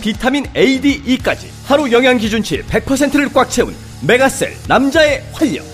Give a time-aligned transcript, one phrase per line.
[0.00, 3.74] 비타민 A, D, E까지 하루 영양 기준치 100%를 꽉 채운
[4.06, 5.64] 메가셀 남자의 활력.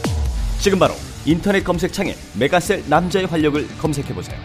[0.58, 0.94] 지금 바로
[1.26, 4.36] 인터넷 검색창에 메가셀 남자의 활력을 검색해 보세요.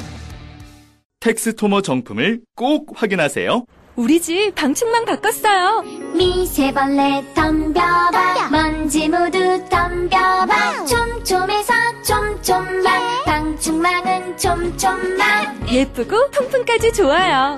[1.22, 3.66] 텍스토머 정품을 꼭 확인하세요.
[3.96, 5.82] 우리 집 방충망 바꿨어요.
[6.16, 8.50] 미세벌레 덤벼봐.
[8.50, 9.40] 먼지 모두
[9.70, 10.86] 덤벼봐.
[10.86, 11.73] 촘촘해서
[12.04, 17.58] 촘촘만 방충망은 촘촘만 예쁘고 통풍까지 좋아요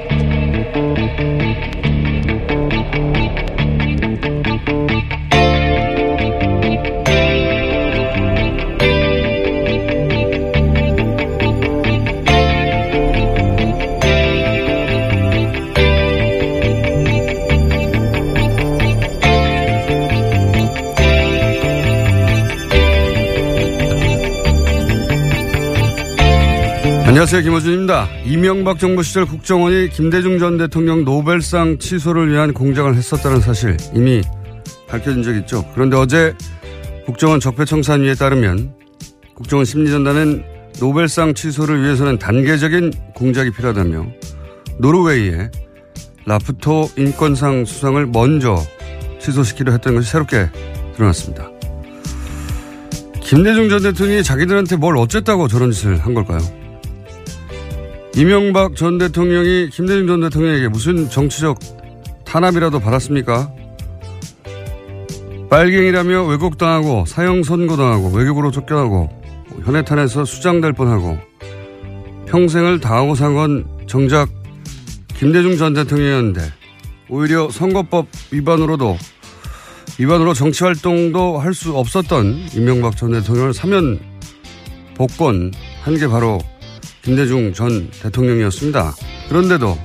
[2.91, 3.20] Thank you.
[27.11, 27.41] 안녕하세요.
[27.41, 28.07] 김호준입니다.
[28.23, 34.21] 이명박 정부 시절 국정원이 김대중 전 대통령 노벨상 취소를 위한 공작을 했었다는 사실 이미
[34.87, 35.65] 밝혀진 적 있죠.
[35.73, 36.33] 그런데 어제
[37.05, 38.73] 국정원 적폐청산위에 따르면
[39.35, 40.45] 국정원 심리전단은
[40.79, 44.05] 노벨상 취소를 위해서는 단계적인 공작이 필요하다며
[44.79, 45.51] 노르웨이에
[46.25, 48.55] 라프토 인권상 수상을 먼저
[49.19, 50.49] 취소시키려 했던 것이 새롭게
[50.95, 51.49] 드러났습니다.
[53.19, 56.60] 김대중 전 대통령이 자기들한테 뭘 어쨌다고 저런 짓을 한 걸까요?
[58.15, 61.59] 이명박 전 대통령이 김대중 전 대통령에게 무슨 정치적
[62.25, 63.51] 탄압이라도 받았습니까?
[65.49, 69.09] 빨갱이라며 왜곡당하고 사형 선고당하고 외국으로 쫓겨나고
[69.65, 71.17] 현해탄에서 수장될 뻔하고
[72.27, 74.29] 평생을 당하고 산 건 정작
[75.17, 76.41] 김대중 전 대통령이었는데
[77.09, 78.97] 오히려 선거법 위반으로도
[79.99, 83.99] 위반으로 정치 활동도 할 수 없었던 이명박 전 대통령을 사면
[84.95, 85.51] 복권
[85.83, 86.39] 한 게 바로
[87.03, 88.93] 김대중 전 대통령이었습니다.
[89.29, 89.77] 그런데도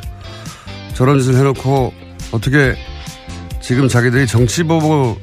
[0.94, 1.93] 저런 짓을 해놓고
[2.32, 2.75] 어떻게
[3.60, 5.19] 지금 자기들이 정치 보복,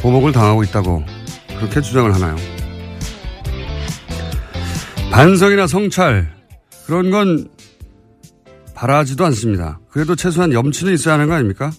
[0.00, 1.04] 보복을 당하고 있다고
[1.58, 2.36] 그렇게 주장을 하나요?
[5.10, 6.32] 반성이나 성찰
[6.86, 7.48] 그런 건
[8.74, 9.78] 바라지도 않습니다.
[9.90, 11.70] 그래도 최소한 염치는 있어야 하는 거 아닙니까?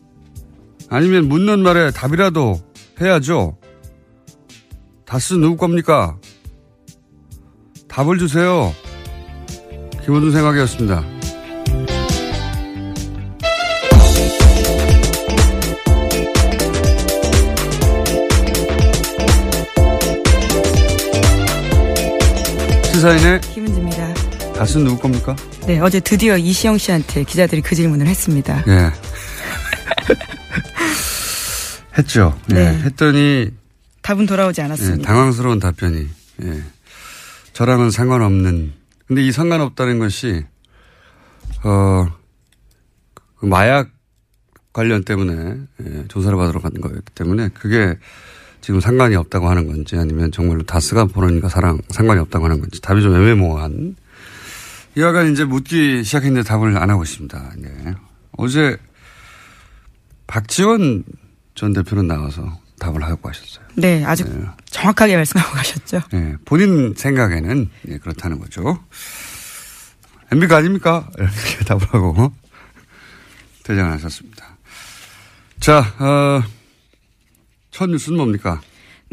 [0.90, 2.62] 아니면 묻는 말에 답이라도
[3.02, 3.58] 해야죠.
[5.06, 6.18] 다스 누구 겁니까?
[7.88, 8.74] 답을 주세요.
[10.06, 11.04] 김원준 생각이었습니다.
[22.94, 24.14] 시사인의 김은지입니다.
[24.54, 25.36] 다스는 누구 겁니까?
[25.68, 28.64] 네, 어제 드디어 이시영 씨한테 기자들이 그 질문을 했습니다.
[28.68, 28.92] 예.
[31.98, 32.38] 했죠.
[32.52, 32.56] 예.
[32.56, 32.82] 네.
[32.84, 33.52] 했더니
[34.02, 35.08] 답은 돌아오지 예, 않았습니다.
[35.08, 36.08] 당황스러운 답변이.
[36.44, 36.62] 예.
[37.54, 38.83] 저랑은 상관없는.
[39.14, 40.46] 근데 이 상관없다는 것이
[41.64, 42.24] 어
[43.44, 43.90] 그 마약
[44.72, 47.98] 관련 때문에 예, 조사를 받으러 간 거였기 때문에 그게
[48.62, 53.02] 지금 상관이 없다고 하는 건지 아니면 정말로 다스가 보는가 사랑 상관이 없다고 하는 건지 답이
[53.02, 53.98] 좀 애매모호한
[54.96, 57.56] 이와간 이제 묻기 시작했는데 답을 안 하고 있습니다.
[57.58, 57.96] 네.
[58.38, 58.78] 어제
[60.26, 61.04] 박지원
[61.54, 63.66] 전 대표는 나와서 답을 하고 가셨어요.
[63.76, 64.26] 네, 아주
[64.66, 66.02] 정확하게 말씀하고 가셨죠.
[66.12, 68.84] 네, 본인 생각에는 예, 그렇다는 거죠.
[70.32, 71.10] MB가 아닙니까?
[71.18, 72.34] 이렇게 답을 하고
[73.64, 74.58] 퇴장하셨습니다.
[75.60, 76.44] 자, 어,
[77.72, 78.62] 첫 뉴스는 뭡니까?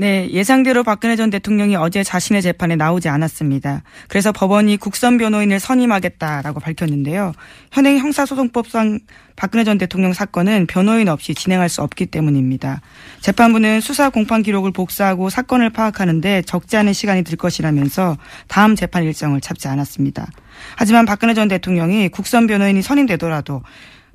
[0.00, 3.82] 네, 예상대로 박근혜 전 대통령이 어제 자신의 재판에 나오지 않았습니다.
[4.08, 7.34] 그래서 법원이 국선 변호인을 선임하겠다라고 밝혔는데요.
[7.70, 9.00] 현행 형사소송법상
[9.36, 12.80] 박근혜 전 대통령 사건은 변호인 없이 진행할 수 없기 때문입니다.
[13.20, 18.16] 재판부는 수사 공판 기록을 복사하고 사건을 파악하는데 적지 않은 시간이 들 것이라면서
[18.48, 20.28] 다음 재판 일정을 잡지 않았습니다.
[20.76, 23.62] 하지만 박근혜 전 대통령이 국선 변호인이 선임되더라도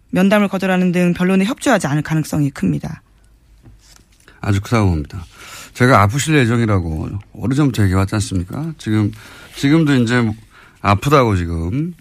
[0.09, 3.03] 면담을 거절하는 등 변론에 협조하지 않을 가능성이 큽니다.
[4.41, 5.23] 아주 크다고 봅니다.
[5.75, 8.73] 제가 아프실 예정이라고 오래전부터 얘기해왔지 않습니까?
[8.77, 9.11] 지금,
[9.57, 10.31] 지금도 이제
[10.81, 11.93] 아프다고 지금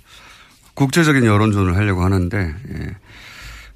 [0.74, 2.96] 국제적인 여론전을 하려고 하는데, 예.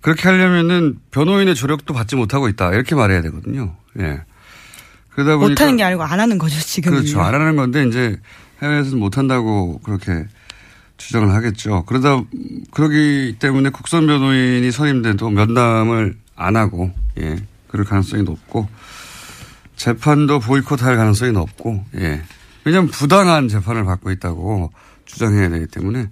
[0.01, 2.73] 그렇게 하려면은 변호인의 조력도 받지 못하고 있다.
[2.73, 3.75] 이렇게 말해야 되거든요.
[3.99, 4.21] 예.
[5.11, 5.49] 그러다 보니까.
[5.49, 6.93] 못하는 게 아니고 안 하는 거죠, 지금.
[6.93, 7.21] 그렇죠.
[7.21, 8.21] 안 하는 건데 이제
[8.63, 10.27] 해외에서는 못한다고 그렇게
[10.97, 11.85] 주장을 하겠죠.
[11.87, 12.23] 그러다,
[12.71, 17.37] 그러기 때문에 국선 변호인이 선임돼도 면담을 안 하고, 예.
[17.67, 18.69] 그럴 가능성이 높고,
[19.79, 22.23] 재판도 보이콧 할 가능성이 높고, 예.
[22.65, 24.71] 왜냐하면 부당한 재판을 받고 있다고
[25.07, 26.11] 주장해야 되기 때문에.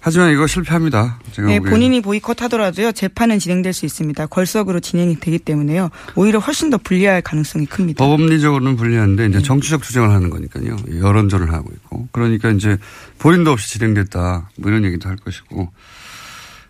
[0.00, 1.18] 하지만 이거 실패합니다.
[1.32, 1.58] 제가 네.
[1.58, 4.26] 본인이 보이콧 하더라도요, 재판은 진행될 수 있습니다.
[4.26, 5.90] 걸석으로 진행이 되기 때문에요.
[6.14, 8.02] 오히려 훨씬 더 불리할 가능성이 큽니다.
[8.02, 9.28] 법리적으로는 불리한데 네.
[9.28, 10.76] 이제 정치적 주장을 하는 거니까요.
[11.00, 12.08] 여론전을 하고 있고.
[12.12, 12.78] 그러니까 이제
[13.18, 14.50] 본인도 없이 진행됐다.
[14.58, 15.68] 뭐 이런 얘기도 할 것이고.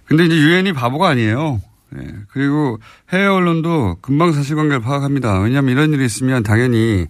[0.06, 1.60] 근데 이제 유엔이 바보가 아니에요.
[1.96, 2.14] 예.
[2.30, 2.78] 그리고
[3.10, 5.40] 해외 언론도 금방 사실관계를 파악합니다.
[5.40, 7.06] 왜냐하면 이런 일이 있으면 당연히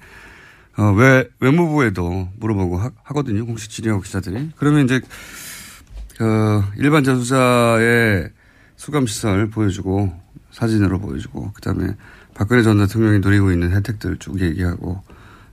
[0.76, 3.44] 어, 왜 외무부에도 물어보고 하, 하거든요.
[3.44, 4.50] 공식 질의하고 기자들이.
[4.56, 5.00] 그러면 이제
[6.16, 8.30] 그 일반 재수자의
[8.76, 10.12] 수감 시설 보여주고
[10.52, 11.96] 사진으로 보여주고 그다음에
[12.34, 15.02] 박근혜 전 대통령이 누리고 있는 혜택들 쭉 얘기하고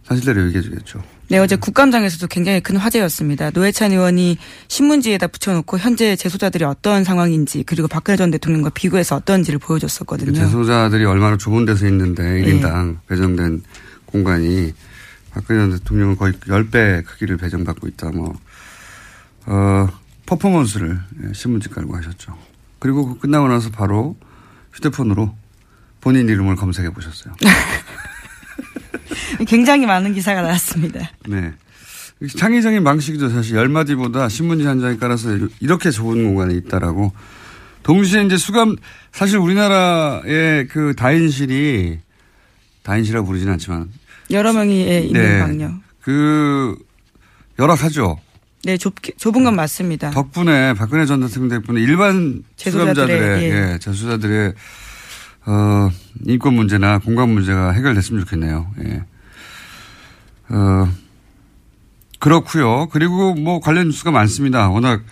[0.07, 1.03] 사실대로 얘기해 주겠죠.
[1.29, 3.49] 네, 어제 국감장에서도 굉장히 큰 화제였습니다.
[3.49, 4.37] 노회찬 의원이
[4.67, 10.33] 신문지에다 붙여놓고 현재 재소자들이 어떤 상황인지 그리고 박근혜 전 대통령과 비교해서 어떤지를 보여줬었거든요.
[10.33, 13.63] 재소자들이 얼마나 좁은 데서 있는데 1인당 배정된
[14.05, 14.73] 공간이
[15.31, 18.11] 박근혜 전 대통령은 거의 10배 크기를 배정받고 있다.
[18.11, 18.35] 뭐
[19.47, 19.87] 어,
[20.27, 22.37] 퍼포먼스를 예, 신문지 깔고 하셨죠.
[22.77, 24.15] 그리고 그 끝나고 나서 바로
[24.73, 25.35] 휴대폰으로
[26.01, 27.33] 본인 이름을 검색해 보셨어요.
[29.47, 31.11] 굉장히 많은 기사가 나왔습니다.
[31.27, 31.51] 네.
[32.37, 33.29] 창의적인 방식이죠.
[33.29, 37.11] 사실 열 마디보다 신문지 한 장에 깔아서 이렇게 좁은 공간에 있다라고.
[37.83, 38.75] 동시에 이제 수감
[39.11, 41.99] 사실 우리나라의 그 다인실이
[42.81, 43.89] 다인실이라고 부르지는 않지만
[44.31, 45.79] 여러 명이 예, 있는 방요.
[46.01, 46.75] 그
[47.59, 48.19] 열악하죠.
[48.63, 50.09] 네, 좁, 좁은 건 맞습니다.
[50.09, 53.73] 덕분에 박근혜 전 대통령 덕분에 일반 수감자들의 예.
[53.73, 54.53] 예, 재수자들의
[55.45, 55.89] 어,
[56.25, 58.67] 인권 문제나 공간 문제가 해결됐으면 좋겠네요.
[58.83, 59.03] 예.
[60.49, 60.89] 어,
[62.19, 62.87] 그렇고요.
[62.89, 64.69] 그리고 뭐 관련 뉴스가 많습니다.
[64.69, 65.03] 워낙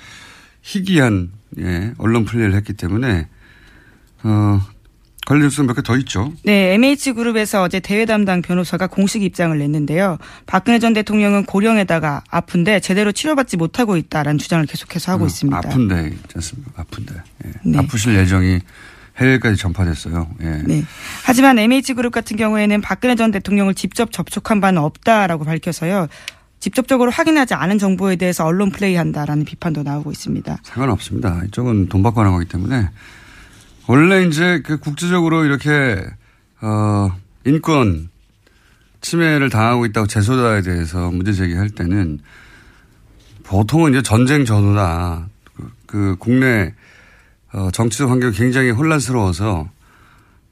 [0.61, 3.27] 희귀한 예, 언론 플레이를 했기 때문에
[4.23, 4.61] 어,
[5.25, 6.33] 관련 뉴스가 몇개 더 있죠.
[6.43, 10.17] 네, MH그룹에서 어제 대외 담당 변호사가 공식 입장을 냈는데요.
[10.47, 15.57] 박근혜 전 대통령은 고령에다가 아픈데 제대로 치료받지 못하고 있다라는 주장을 계속해서 하고 어, 있습니다.
[15.57, 16.71] 아픈데 있지 않습니까?
[16.81, 17.13] 아픈데.
[17.45, 17.51] 예.
[17.63, 17.77] 네.
[17.77, 18.59] 아프실 예정이
[19.23, 20.27] 해외까지 전파됐어요.
[20.41, 20.61] 예.
[20.65, 20.83] 네.
[21.23, 26.07] 하지만 MH그룹 같은 경우에는 박근혜 전 대통령을 직접 접촉한 바는 없다라고 밝혀서요.
[26.59, 30.57] 직접적으로 확인하지 않은 정보에 대해서 언론 플레이한다라는 비판도 나오고 있습니다.
[30.63, 31.41] 상관없습니다.
[31.47, 32.89] 이쪽은 돈 받고 하는 거기 때문에
[33.87, 36.05] 원래 이제 그 국제적으로 이렇게
[36.61, 37.11] 어
[37.45, 38.09] 인권
[39.01, 42.19] 침해를 당하고 있다고 재소자에 대해서 문제 제기할 때는
[43.43, 45.27] 보통은 이제 전쟁 전후다.
[45.53, 46.73] 그, 그 국내
[47.53, 49.69] 어 정치적 환경이 굉장히 혼란스러워서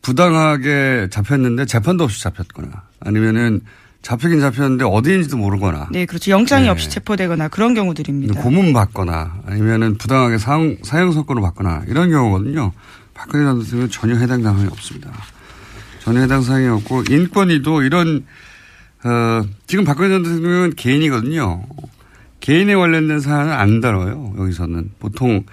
[0.01, 3.62] 부당하게 잡혔는데 재판도 없이 잡혔거나 아니면은
[4.01, 6.31] 잡히긴 잡혔는데 어디인지도 모르거나 네, 그렇죠.
[6.31, 6.70] 영장이 네.
[6.70, 8.41] 없이 체포되거나 그런 경우들입니다.
[8.41, 12.72] 고문 받거나 아니면은 부당하게 사용, 사형 선고를 받거나 이런 경우거든요.
[13.13, 15.12] 박근혜 전 대통령은 전혀 해당 사항이 없습니다.
[16.00, 18.25] 전혀 해당 사항이 없고 인권위도 이런
[19.03, 21.63] 어, 지금 박근혜 전 대통령은 개인이거든요.
[22.39, 24.34] 개인에 관련된 사안은 안 다뤄요.
[24.39, 25.43] 여기서는 보통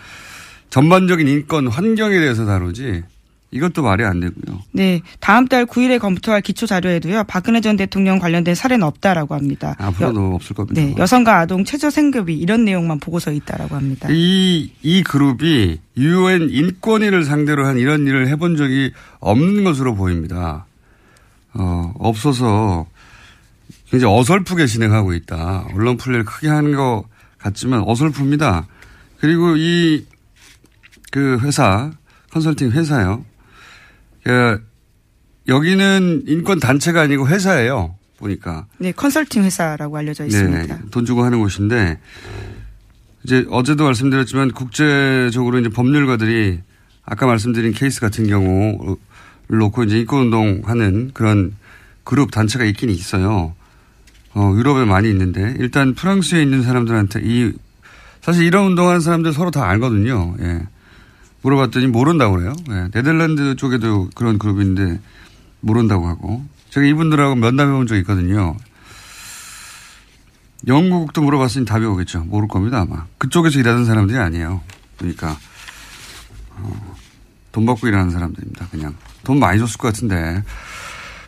[0.71, 3.03] 전반적인 인권 환경에 대해서 다루지
[3.51, 4.61] 이것도 말이 안 되고요.
[4.73, 7.25] 네, 다음 달 9일에 검토할 기초 자료에도요.
[7.25, 9.75] 박근혜 전 대통령 관련된 사례는 없다라고 합니다.
[9.79, 10.81] 앞으로도 없을 겁니다.
[10.81, 14.09] 네, 여성과 아동 최저 생급이 이런 내용만 보고서 있다라고 합니다.
[14.11, 20.67] 이, 이 그룹이 유엔 인권위를 상대로 한 이런 일을 해본 적이 없는 것으로 보입니다.
[21.55, 22.87] 어, 없어서
[23.91, 25.69] 굉장히 어설프게 진행하고 있다.
[25.73, 27.05] 언론 플레이를 크게 하는 것
[27.39, 28.67] 같지만 어설픕니다.
[29.21, 30.05] 그리고 이,
[31.11, 31.91] 그 회사,
[32.31, 33.25] 컨설팅 회사요.
[34.25, 34.63] 그,
[35.49, 37.97] 여기는 인권 단체가 아니고 회사예요.
[38.19, 38.67] 보니까.
[38.79, 40.67] 네, 컨설팅 회사라고 알려져 있습니다.
[40.67, 40.91] 네네.
[40.91, 41.99] 돈 주고 하는 곳인데
[43.25, 46.61] 이제 어제도 말씀드렸지만 국제적으로 이제 법률가들이
[47.05, 48.97] 아까 말씀드린 케이스 같은 경우를
[49.49, 51.55] 놓고 이제 인권 운동 하는 그런
[52.05, 53.55] 그룹 단체가 있긴 있어요.
[54.35, 57.53] 어, 유럽에 많이 있는데 일단 프랑스에 있는 사람들한테 이
[58.21, 60.37] 사실 이런 운동하는 사람들 서로 다 알거든요.
[60.41, 60.63] 예.
[61.43, 62.55] 물어봤더니 모른다고 그래요.
[62.71, 62.89] 예.
[62.93, 65.01] 네덜란드 쪽에도 그런 그룹인데
[65.61, 68.57] 모른다고 하고 제가 이분들하고 면담해 본 적이 있거든요.
[70.67, 72.25] 영국도 물어봤으니 답이 오겠죠.
[72.25, 73.07] 모를 겁니다 아마.
[73.19, 74.61] 그쪽에서 일하는 사람들이 아니에요.
[74.99, 75.39] 그러니까
[76.57, 76.97] 어,
[77.53, 78.67] 돈 받고 일하는 사람들입니다.
[78.71, 80.43] 그냥 돈 많이 줬을 것 같은데.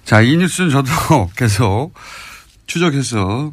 [0.04, 0.90] 자, 이 뉴스는 저도
[1.36, 1.92] 계속
[2.66, 3.52] 추적해서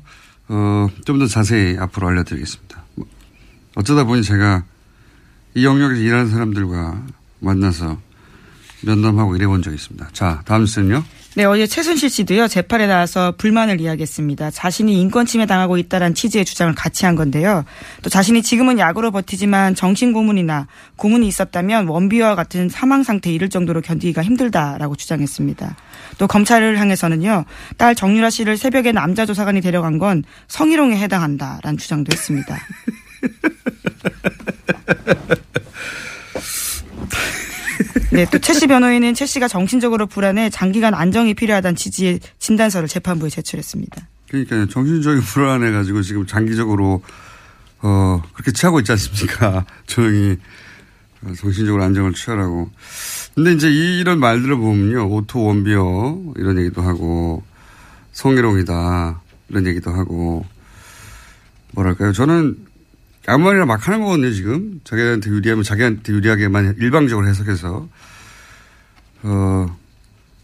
[0.50, 2.84] 어, 좀 더 자세히 앞으로 알려드리겠습니다.
[3.76, 4.64] 어쩌다 보니 제가
[5.58, 7.02] 이 영역에서 일하는 사람들과
[7.40, 7.98] 만나서
[8.84, 10.10] 면담하고 일해 본 적이 있습니다.
[10.14, 11.04] 자, 다음 뉴스는요.
[11.36, 14.52] 네, 어제 최순실 씨도요, 재판에 나와서 불만을 이야기했습니다.
[14.52, 17.66] 자신이 인권 침해 당하고 있다는 취지의 주장을 같이 한 건데요.
[18.04, 23.82] 또 자신이 지금은 약으로 버티지만 정신 고문이나 고문이 있었다면 원비와 같은 사망 상태에 이를 정도로
[23.82, 25.76] 견디기가 힘들다라고 주장했습니다.
[26.20, 27.46] 또 검찰을 향해서는요,
[27.78, 32.60] 딸 정유라 씨를 새벽에 남자 조사관이 데려간 건 성희롱에 해당한다라는 주장도 했습니다.
[38.12, 43.30] 네, 또 최 씨 변호인은 최 씨가 정신적으로 불안해 장기간 안정이 필요하다는 취지의 진단서를 재판부에
[43.30, 44.08] 제출했습니다.
[44.30, 47.02] 그러니까 정신적인 불안해 가지고 지금 장기적으로
[47.82, 49.66] 어 그렇게 취하고 있지 않습니까?
[49.88, 50.38] 조용히
[51.24, 52.70] 어, 정신적으로 안정을 취하라고.
[53.36, 57.44] 근데 이제 이, 이런 말들을 보면요, 오토 웜비어 이런 얘기도 하고
[58.14, 60.46] 성희롱이다 이런 얘기도 하고
[61.74, 62.14] 뭐랄까요?
[62.14, 62.58] 저는
[63.28, 64.80] 아무 말이나 막 하는 거거든요, 지금.
[64.86, 67.88] 자기한테 유리하면 자기한테 유리하게만 일방적으로 해석해서.
[69.24, 69.78] 어,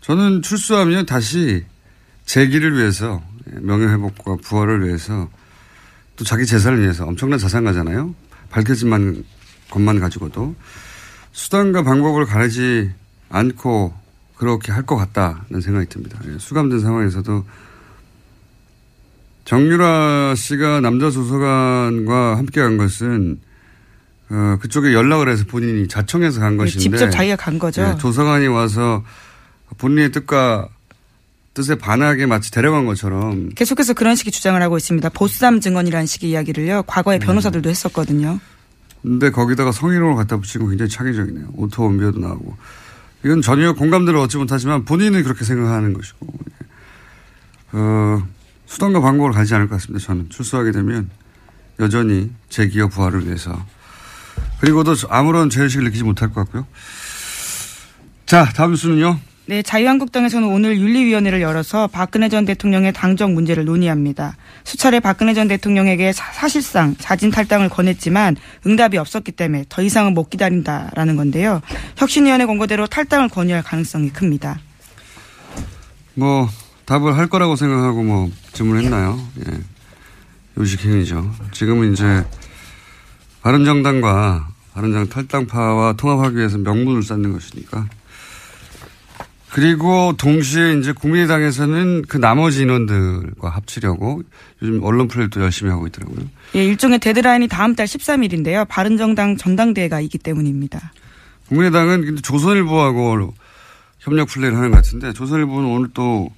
[0.02, 1.66] 저는 출소하면 다시
[2.26, 5.30] 재기를 위해서, 명예회복과 부활을 위해서,
[6.18, 8.14] 또 자기 재산을 위해서 엄청난 자산가잖아요.
[8.50, 9.24] 밝혀진
[9.70, 10.54] 것만 가지고도.
[11.32, 12.92] 수단과 방법을 가리지
[13.30, 13.94] 않고
[14.36, 16.20] 그렇게 할 것 같다는 생각이 듭니다.
[16.28, 17.46] 예, 수감된 상황에서도
[19.46, 23.40] 정유라 씨가 남자 조사관과 함께 간 것은
[24.30, 27.84] 어, 그쪽에 연락을 해서 본인이 자청해서 간 것인데 직접 자기가 간 거죠.
[27.84, 29.04] 네, 조사관이 와서
[29.78, 30.70] 본인의 뜻과
[31.54, 35.08] 뜻에 반하게 마치 데려간 것처럼 계속해서 그런 식의 주장을 하고 있습니다.
[35.10, 36.84] 보쌈 증언이라는 식의 이야기를요.
[36.88, 37.26] 과거에 네.
[37.26, 38.40] 변호사들도 했었거든요.
[39.04, 41.50] 근데 거기다가 성희롱을 갖다 붙이고 굉장히 창의적이네요.
[41.56, 42.58] 오토 웜비어도 나오고.
[43.26, 46.28] 이건 전혀 공감대를 얻지 못하지만 본인은 그렇게 생각하는 것이고.
[47.74, 48.28] 어,
[48.74, 50.04] 수단과 방법을 가리지 않을 것 같습니다.
[50.04, 51.08] 저는 출소하게 되면
[51.80, 53.56] 여전히 제 기업 부활을 위해서.
[54.62, 56.66] 그리고도 아무런 죄의식을 느끼지 못할 것 같고요.
[58.26, 59.20] 자, 다음 뉴스는요.
[59.46, 64.38] 네, 자유한국당에서는 오늘 윤리위원회를 열어서 박근혜 전 대통령의 당정 문제를 논의합니다.
[64.64, 70.32] 수차례 박근혜 전 대통령에게 사, 실상 자진 탈당을 권했지만 응답이 없었기 때문에 더 이상은 못
[70.32, 71.62] 기다린다라는 건데요.
[71.98, 74.60] 혁신위원회 권고대로 탈당을 권유할 가능성이 큽니다.
[76.16, 76.50] 뭐
[76.86, 79.20] 답을 할 거라고 생각하고 뭐 질문했나요?
[79.48, 79.60] 예.
[80.58, 81.34] 요식행위죠.
[81.52, 82.26] 지금은 이제
[83.42, 87.88] 바른정당과 바른정 탈당파와 통합하기 위해서 명분을 쌓는 것이니까.
[89.52, 94.24] 그리고 동시에 이제 국민의당에서는 그 나머지 인원들과 합치려고
[94.64, 96.26] 요즘 언론 플레이도 열심히 하고 있더라고요.
[96.56, 98.68] 예, 일종의 데드라인이 다음 달 13일인데요.
[98.68, 100.92] 바른정당 전당대회가 있기 때문입니다.
[101.50, 103.36] 국민의당은 근데 조선일보하고
[104.00, 106.32] 협력 플레이를 하는 것 같은데 조선일보는 오늘 또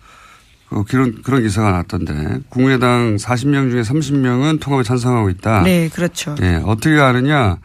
[0.76, 5.64] 그 그런 그런 기사가 났던데 국민의당 40명 중에 30명은 통합에 찬성하고 있다.
[5.64, 6.36] 네, 그렇죠.
[6.42, 7.58] 예, 어떻게 아느냐?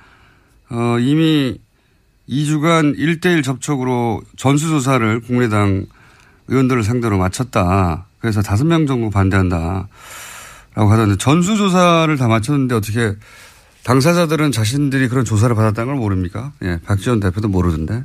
[0.70, 1.58] 어, 이미
[2.28, 5.86] 2주간 1대1 접촉으로 전수조사를 국민의당
[6.46, 8.06] 의원들을 상대로 마쳤다.
[8.20, 9.88] 그래서 5명 정도 반대한다.
[10.74, 13.16] 라고 하던데 전수조사를 다 마쳤는데 어떻게
[13.82, 16.52] 당사자들은 자신들이 그런 조사를 받았다는 걸 모릅니까?
[16.62, 18.04] 예, 박지원 대표도 모르던데.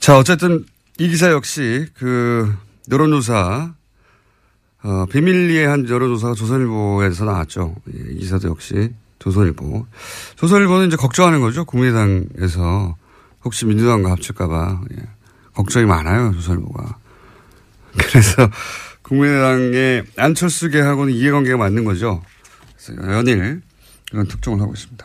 [0.00, 0.64] 자, 어쨌든
[0.98, 2.56] 이 기사 역시 그
[2.90, 3.74] 여론조사,
[4.82, 7.74] 어, 비밀리에 한 여론조사가 조선일보에서 나왔죠.
[7.94, 9.86] 예, 이 기사도 역시 조선일보.
[10.36, 11.64] 조선일보는 이제 걱정하는 거죠.
[11.64, 12.96] 국민의당에서
[13.44, 14.80] 혹시 민주당과 합칠까봐.
[14.92, 15.02] 예.
[15.54, 16.32] 걱정이 많아요.
[16.34, 16.98] 조선일보가.
[17.98, 18.50] 그래서
[19.02, 22.22] 국민의당의 안철수계하고는 이해관계가 맞는 거죠.
[22.76, 23.62] 그래서 연일
[24.10, 25.04] 그런 특종을 하고 있습니다.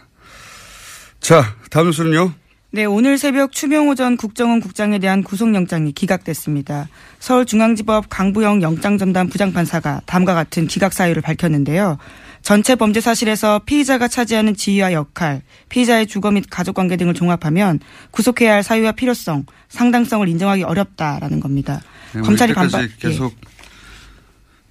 [1.20, 2.34] 자, 다음 뉴스는요.
[2.76, 6.90] 네, 오늘 새벽 추명호 전 국정원 국장에 대한 구속영장이 기각됐습니다.
[7.20, 12.00] 서울중앙지법 강부영 영장전담 부장판사가 다음과 같은 기각 사유를 밝혔는데요.
[12.42, 18.54] 전체 범죄 사실에서 피의자가 차지하는 지위와 역할, 피의자의 주거 및 가족 관계 등을 종합하면 구속해야
[18.56, 21.80] 할 사유와 필요성, 상당성을 인정하기 어렵다라는 겁니다.
[22.14, 22.86] 네, 뭐 검찰이 반발.
[22.86, 22.90] 예.
[22.98, 23.36] 계속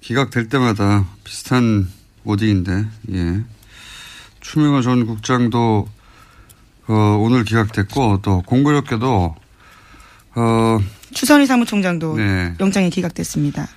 [0.01, 1.87] 기각될 때마다 비슷한
[2.25, 3.43] 워딩인데, 예.
[4.41, 5.87] 추명호 전 국장도
[6.87, 9.35] 어, 오늘 기각됐고 또 공교롭게도
[10.35, 10.79] 어,
[11.13, 12.53] 추선희 사무총장도 네.
[12.59, 13.67] 영장이 기각됐습니다.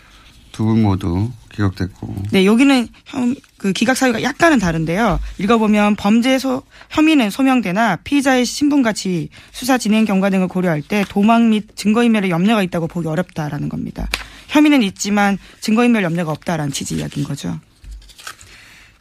[0.53, 2.15] 두 분 모두 기각됐고.
[2.33, 5.21] 네, 여기는 혐, 그 기각 사유가 약간은 다른데요.
[5.39, 11.51] 읽어보면 범죄 소, 혐의는 소명되나 피의자의 신분 가치, 수사 진행 경과 등을 고려할 때 도망
[11.51, 14.09] 및 증거인멸의 염려가 있다고 보기 어렵다라는 겁니다.
[14.49, 17.61] 혐의는 있지만 증거인멸 염려가 없다라는 취지 이야기인 거죠.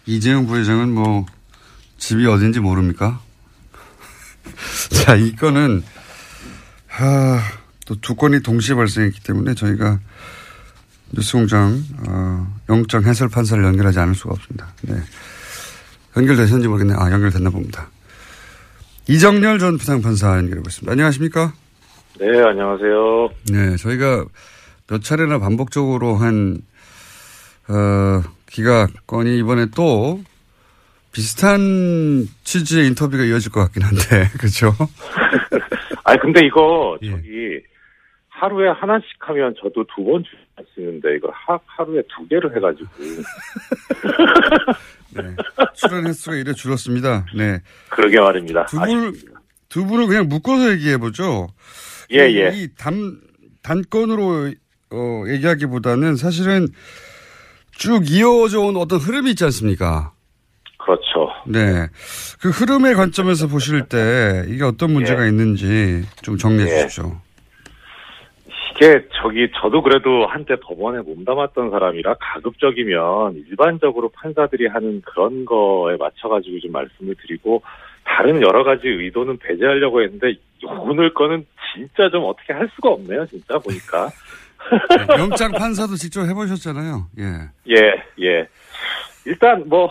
[0.06, 1.26] 이재용 부회장은 뭐
[1.98, 3.22] 집이 어딘지 모릅니까?
[5.04, 5.84] 자, 이 건은
[6.88, 7.40] 하,
[7.86, 10.00] 또두 건이 동시에 발생했기 때문에 저희가
[11.12, 14.68] 뉴스공장 어, 영장 해설 판사를 연결하지 않을 수가 없습니다.
[14.82, 14.96] 네.
[16.18, 16.98] 연결되셨는지 모르겠네요.
[17.00, 17.90] 아, 연결됐나 봅니다.
[19.08, 20.92] 이정렬 전 부장판사 연결해 보겠습니다.
[20.92, 21.54] 안녕하십니까?
[22.20, 23.30] 네, 안녕하세요.
[23.52, 24.25] 네, 저희가
[24.88, 26.62] 몇 차례나 반복적으로 한,
[27.68, 30.24] 어, 기각 건이 이번에 또
[31.15, 34.74] 비슷한 취지의 인터뷰가 이어질 것 같긴 한데, 그죠?
[36.03, 37.12] 아니, 근데 이거, 예.
[37.12, 37.62] 저기,
[38.29, 40.24] 하루에 하나씩 하면 저도 두 번
[40.75, 42.89] 주시는데, 이거 하, 하루에 두 개를 해가지고.
[45.15, 45.36] 네.
[45.74, 47.25] 출연 횟수가 이래 줄었습니다.
[47.36, 47.62] 네.
[47.89, 48.65] 그러게 말입니다.
[48.65, 49.13] 두 분을,
[49.69, 51.48] 두 분을 그냥 묶어서 얘기해보죠.
[52.12, 52.51] 예, 이- 예.
[52.53, 53.19] 이 단,
[53.63, 54.51] 단건으로,
[54.91, 56.67] 어, 얘기하기보다는 사실은
[57.72, 60.13] 쭉 이어져 온 어떤 흐름이 있지 않습니까?
[60.86, 61.32] 그렇죠.
[61.48, 61.88] 네.
[62.39, 66.75] 그 흐름의 관점에서 보실 때 이게 어떤 문제가 있는지 좀 정리해 예.
[66.82, 67.12] 주십시오.
[68.75, 76.60] 이게, 저기, 저도 그래도 한때 법원에 몸담았던 사람이라 가급적이면 일반적으로 판사들이 하는 그런 거에 맞춰가지고
[76.60, 77.63] 좀 말씀을 드리고,
[78.04, 80.36] 다른 여러 가지 의도는 배제하려고 했는데,
[80.82, 84.10] 오늘 거는 진짜 좀 어떻게 할 수가 없네요, 진짜, 보니까.
[85.08, 87.08] 네, 영장 판사도 직접 해보셨잖아요.
[87.20, 87.24] 예.
[87.70, 88.48] 예, 예.
[89.25, 89.89] 일단 뭐,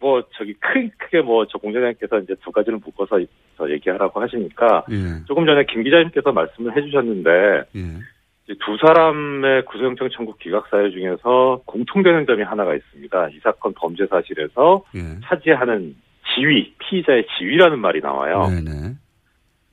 [0.00, 3.20] 뭐, 저기 큰, 크게 뭐, 저 공장장께서 이제 두 가지를 묶어서
[3.56, 5.24] 더 얘기하라고 하시니까, 예.
[5.26, 7.30] 조금 전에 김 기자님께서 말씀을 해주셨는데,
[7.76, 8.54] 예.
[8.54, 13.28] 두 사람의 구속영장 청구 기각 사유 중에서 공통되는 점이 하나가 있습니다.
[13.28, 15.20] 이 사건 범죄 사실에서 예.
[15.24, 15.94] 차지하는
[16.34, 18.48] 지위, 피의자의 지위라는 말이 나와요.
[18.48, 18.94] 네네.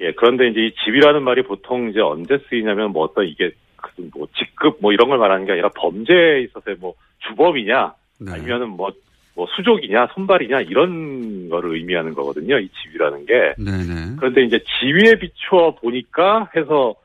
[0.01, 3.51] 예, 그런데 이제 이 지위라는 말이 보통 이제 언제 쓰이냐면 뭐 어떤 이게
[3.81, 6.93] 무슨 뭐 직급 뭐 이런 걸 말하는 게 아니라 범죄에 있어서의 뭐
[7.27, 8.31] 주범이냐 네.
[8.31, 8.91] 아니면은 뭐,
[9.37, 12.57] 뭐 수족이냐 손발이냐 이런 거를 의미하는 거거든요.
[12.57, 13.53] 이 지위라는 게.
[13.59, 14.15] 네네.
[14.17, 16.95] 그런데 이제 지위에 비추어 보니까 해서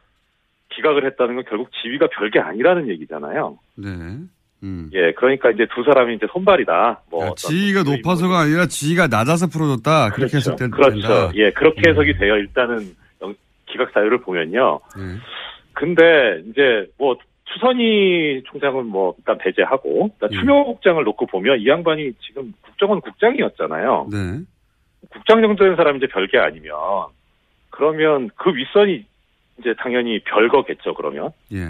[0.75, 3.59] 기각을 했다는 건 결국 지위가 별게 아니라는 얘기잖아요.
[3.77, 3.89] 네.
[4.63, 4.89] 음.
[4.95, 7.03] 예, 그러니까 이제 두 사람이 이제 손발이다.
[7.11, 10.11] 뭐 어떤 지위가 높아서가 아니라 지위가 낮아서 풀어줬다.
[10.15, 10.37] 그렇게 그렇죠.
[10.39, 11.01] 해석된 그렇죠.
[11.01, 11.31] 된다.
[11.35, 11.91] 예, 그렇게 음.
[11.91, 12.37] 해석이 돼요.
[12.37, 12.79] 일단은
[13.21, 13.35] 영-
[13.67, 14.81] 기각 사유를 보면요.
[14.97, 15.03] 네.
[15.75, 17.15] 근데 이제 뭐
[17.53, 20.39] 추선희 총장은 뭐 일단 배제하고 일단 예.
[20.39, 24.09] 추명 국장을 놓고 보면 이 양반이 지금 국정원 국장이었잖아요.
[24.11, 24.41] 네.
[25.11, 26.75] 국장 정도 된 사람이 이제 별게 아니면
[27.71, 29.05] 그러면 그 윗선이
[29.61, 30.95] 이제 당연히 별거겠죠.
[30.95, 31.69] 그러면 예.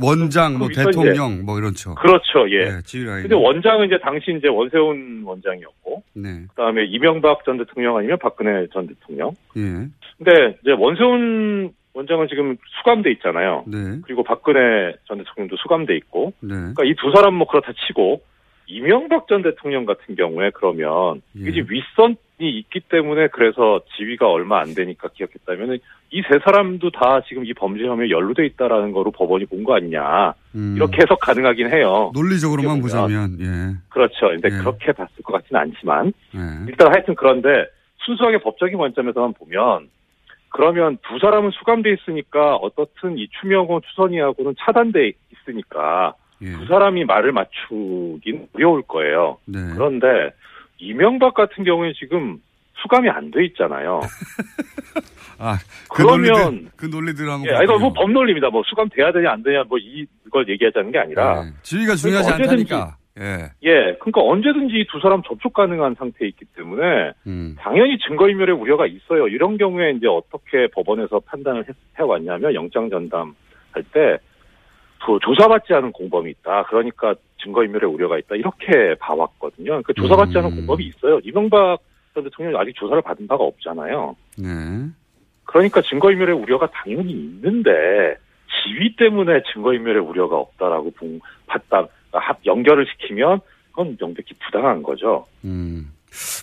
[0.00, 1.94] 원장, 뭐그 윗선 대통령, 뭐 이런 척.
[1.94, 2.50] 그렇죠.
[2.50, 2.64] 예.
[2.64, 3.22] 네, 지위 라인.
[3.22, 6.44] 근데 원장은 이제 당시 이제 원세훈 원장이었고 네.
[6.50, 9.32] 그다음에 이명박 전 대통령 아니면 박근혜 전 대통령.
[9.56, 9.88] 예.
[10.18, 13.64] 근데 이제 원세훈 원장은 지금 수감돼 있잖아요.
[13.66, 13.78] 네.
[14.04, 16.54] 그리고 박근혜 전 대통령도 수감돼 있고 네.
[16.54, 18.20] 그러니까 이 두 사람 뭐 그렇다 치고
[18.66, 21.48] 이명박 전 대통령 같은 경우에 그러면 예.
[21.48, 25.78] 이제 윗선이 있기 때문에 그래서 지위가 얼마 안 되니까 기억했다면은
[26.10, 30.74] 이세 사람도 다 지금 이 범죄 혐의에 연루돼 있다라는 거로 법원이 본 거 아니냐 음.
[30.76, 32.10] 이렇게 해석 가능하긴 해요.
[32.14, 32.80] 논리적으로만.
[32.82, 33.76] 보자면, 예.
[33.88, 34.28] 그렇죠.
[34.28, 34.58] 근데 예.
[34.58, 36.40] 그렇게 봤을 것 같지는 않지만 예.
[36.68, 37.66] 일단 하여튼 그런데
[38.04, 39.88] 순수하게 법적인 관점에서만 보면
[40.56, 46.52] 그러면 두 사람은 수감돼 있으니까 어떻든 이 추명호 추선이하고는 차단돼 있으니까 예.
[46.52, 49.38] 두 사람이 말을 맞추긴 어려울 거예요.
[49.46, 49.58] 네.
[49.74, 50.06] 그런데
[50.78, 52.38] 이명박 같은 경우에 지금
[52.82, 54.00] 수감이 안 돼 있잖아요.
[55.38, 55.58] 아,
[55.90, 57.46] 그 그러면- 그 논리들 한번.
[57.46, 57.78] 예, 이거 볼게요.
[57.78, 58.48] 뭐 법 논리입니다.
[58.50, 61.52] 뭐 수감 돼야 되냐 안 되냐 뭐 이- 이걸 얘기하자는 게 아니라 예.
[61.62, 62.96] 지위가 중요하지 않다니까.
[63.18, 63.50] 예.
[63.62, 67.56] 예, 그러니까 언제든지 이두 사람 접촉 가능한 상태에 있기 때문에 음.
[67.58, 69.28] 당연히 증거인멸의 우려가 있어요.
[69.28, 73.34] 이런 경우에 이제 어떻게 법원에서 판단을 해, 해왔냐면 영장 전담
[73.72, 74.18] 할때
[75.04, 76.64] 그 조사받지 않은 공범이 있다.
[76.64, 78.34] 그러니까 증거인멸의 우려가 있다.
[78.34, 79.82] 이렇게 봐왔거든요.
[79.82, 80.56] 그 조사받지 않은 음.
[80.56, 81.20] 공범이 있어요.
[81.22, 81.78] 이명박
[82.14, 84.16] 전 대통령이 아직 조사를 받은 바가 없잖아요.
[84.38, 84.44] 네.
[85.44, 88.16] 그러니까 증거인멸의 우려가 당연히 있는데
[88.50, 91.86] 지위 때문에 증거인멸의 우려가 없다라고 본, 봤다.
[92.18, 95.26] 합 연결을 시키면 그건 명백히 부당한 거죠.
[95.44, 95.92] 음.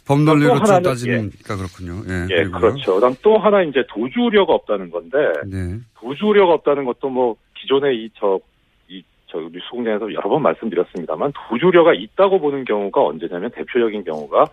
[0.06, 2.04] 법논리로 따지니까 그렇군요.
[2.08, 2.28] 예.
[2.30, 2.44] 예.
[2.44, 2.96] 그렇죠.
[2.96, 5.80] 그다음 또 하나 이제 도주 우려가 없다는 건데 네.
[5.96, 8.40] 도주 우려가 없다는 것도 뭐 기존에 이저
[8.88, 14.46] 이저 뉴스 공장에서 여러 번 말씀드렸습니다만 도주 우려가 있다고 보는 경우가 언제냐면 대표적인 경우가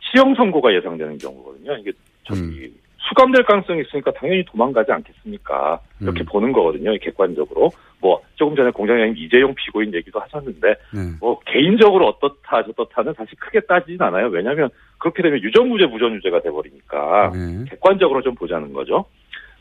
[0.00, 1.76] 시형 선고가 예상되는 경우거든요.
[1.78, 1.92] 이게
[2.24, 2.74] 저기 음.
[3.08, 5.80] 수감될 가능성이 있으니까 당연히 도망가지 않겠습니까?
[6.00, 6.26] 이렇게 음.
[6.26, 6.96] 보는 거거든요.
[6.98, 7.70] 객관적으로.
[8.00, 11.00] 뭐 조금 전에 공장장님 이재용 피고인 얘기도 하셨는데 네.
[11.20, 14.26] 뭐 개인적으로 어떻다 저렇다는 사실 크게 따지진 않아요.
[14.28, 17.64] 왜냐하면 그렇게 되면 유전무죄 무전유죄가 돼버리니까 네.
[17.70, 19.06] 객관적으로 좀 보자는 거죠.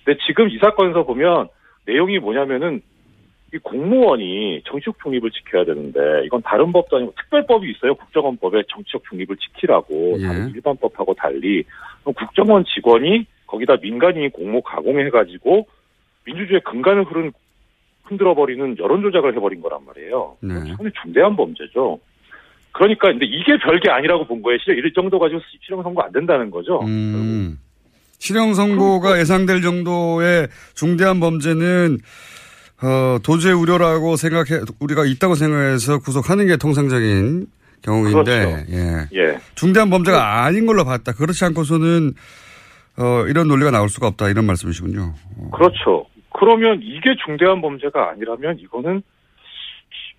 [0.03, 1.47] 근데 지금 이 사건에서 보면
[1.85, 2.81] 내용이 뭐냐면은
[3.53, 7.95] 이 공무원이 정치적 중립을 지켜야 되는데 이건 다른 법도 아니고 특별법이 있어요.
[7.95, 10.27] 국정원법에 정치적 중립을 지키라고 예.
[10.27, 11.63] 다른 일반 법하고 달리
[12.03, 15.67] 국정원 직원이 거기다 민간인이 공모 가공해가지고
[16.25, 17.31] 민주주의 근간을 흐른
[18.03, 20.37] 흔들어버리는 여론 조작을 해버린 거란 말이에요.
[20.41, 20.53] 네.
[20.53, 21.99] 상당히 중대한 범죄죠.
[22.71, 24.59] 그러니까 근데 이게 별게 아니라고 본 거예요.
[24.63, 26.81] 실형 이 정도 가지고 실형 선고 안 된다는 거죠.
[26.83, 27.57] 음.
[28.19, 31.99] 실형 선고가 예상될 정도의 중대한 범죄는
[32.83, 37.47] 어, 도주의 우려라고 생각해 우리가 있다고 생각해서 구속하는 게 통상적인
[37.81, 38.71] 경우인데 그렇죠.
[38.71, 39.07] 예.
[39.13, 39.39] 예.
[39.55, 41.13] 중대한 범죄가 아닌 걸로 봤다.
[41.13, 42.13] 그렇지 않고서는
[42.97, 44.29] 어, 이런 논리가 나올 수가 없다.
[44.29, 45.13] 이런 말씀이시군요.
[45.53, 46.05] 그렇죠.
[46.33, 49.01] 그러면 이게 중대한 범죄가 아니라면 이거는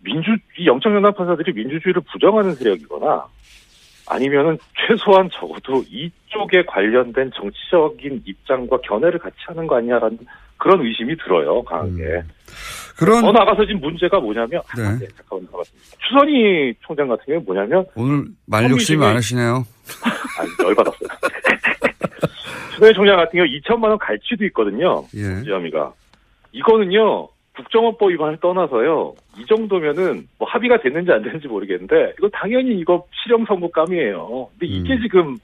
[0.01, 3.27] 민주 이 영장연합 판사들이 민주주의를 부정하는 세력이거나
[4.09, 10.19] 아니면은 최소한 적어도 이쪽에 관련된 정치적인 입장과 견해를 같이 하는 거 아니냐라는
[10.59, 12.23] 그런 의심이 들어요 강하게.
[12.97, 14.83] 그런 더 나가서 지금 문제가 뭐냐면 네.
[14.85, 15.97] 아, 네, 잠깐만 나갔습니다.
[16.07, 19.67] 추선희 총장 같은 경우는 뭐냐면 오늘 말 욕심이 선미중에- 많으시네요.
[20.05, 21.09] 아 열받았어요.
[22.77, 25.05] 추선희 총장 같은 경우 2천만 원 갈취도 있거든요.
[25.15, 25.43] 예.
[25.43, 25.93] 지엄이가
[26.53, 33.07] 이거는요 국정원법 위반을 떠나서요 이 정도면은 뭐 합의가 됐는지 안 됐는지 모르겠는데 이거 당연히 이거
[33.23, 34.49] 실형 선고감이에요.
[34.53, 35.01] 근데 이게 음.
[35.01, 35.39] 지금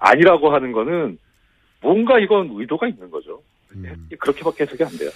[0.00, 1.18] 아니라고 하는 거는
[1.80, 3.40] 뭔가 이건 의도가 있는 거죠.
[3.76, 4.08] 음.
[4.18, 5.10] 그렇게밖에 해석이 안 돼요.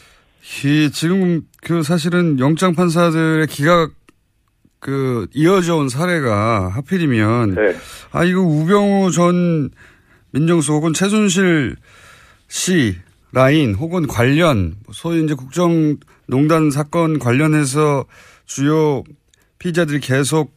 [0.64, 3.90] 이 지금 그 사실은 영장 판사들의 기각
[4.78, 7.74] 그 이어져 온 사례가 하필이면 네.
[8.12, 9.70] 아 이거 우병우 전
[10.30, 11.76] 민정수 혹은 최순실
[12.48, 12.96] 씨
[13.32, 18.04] 라인 혹은 관련 소위 이제 국정농단 사건 관련해서
[18.46, 19.02] 주요
[19.58, 20.54] 피의자들이 계속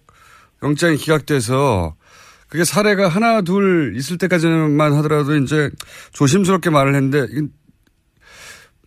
[0.63, 1.95] 영장이 기각돼서
[2.47, 5.69] 그게 사례가 하나 둘 있을 때까지만 하더라도 이제
[6.13, 7.27] 조심스럽게 말을 했는데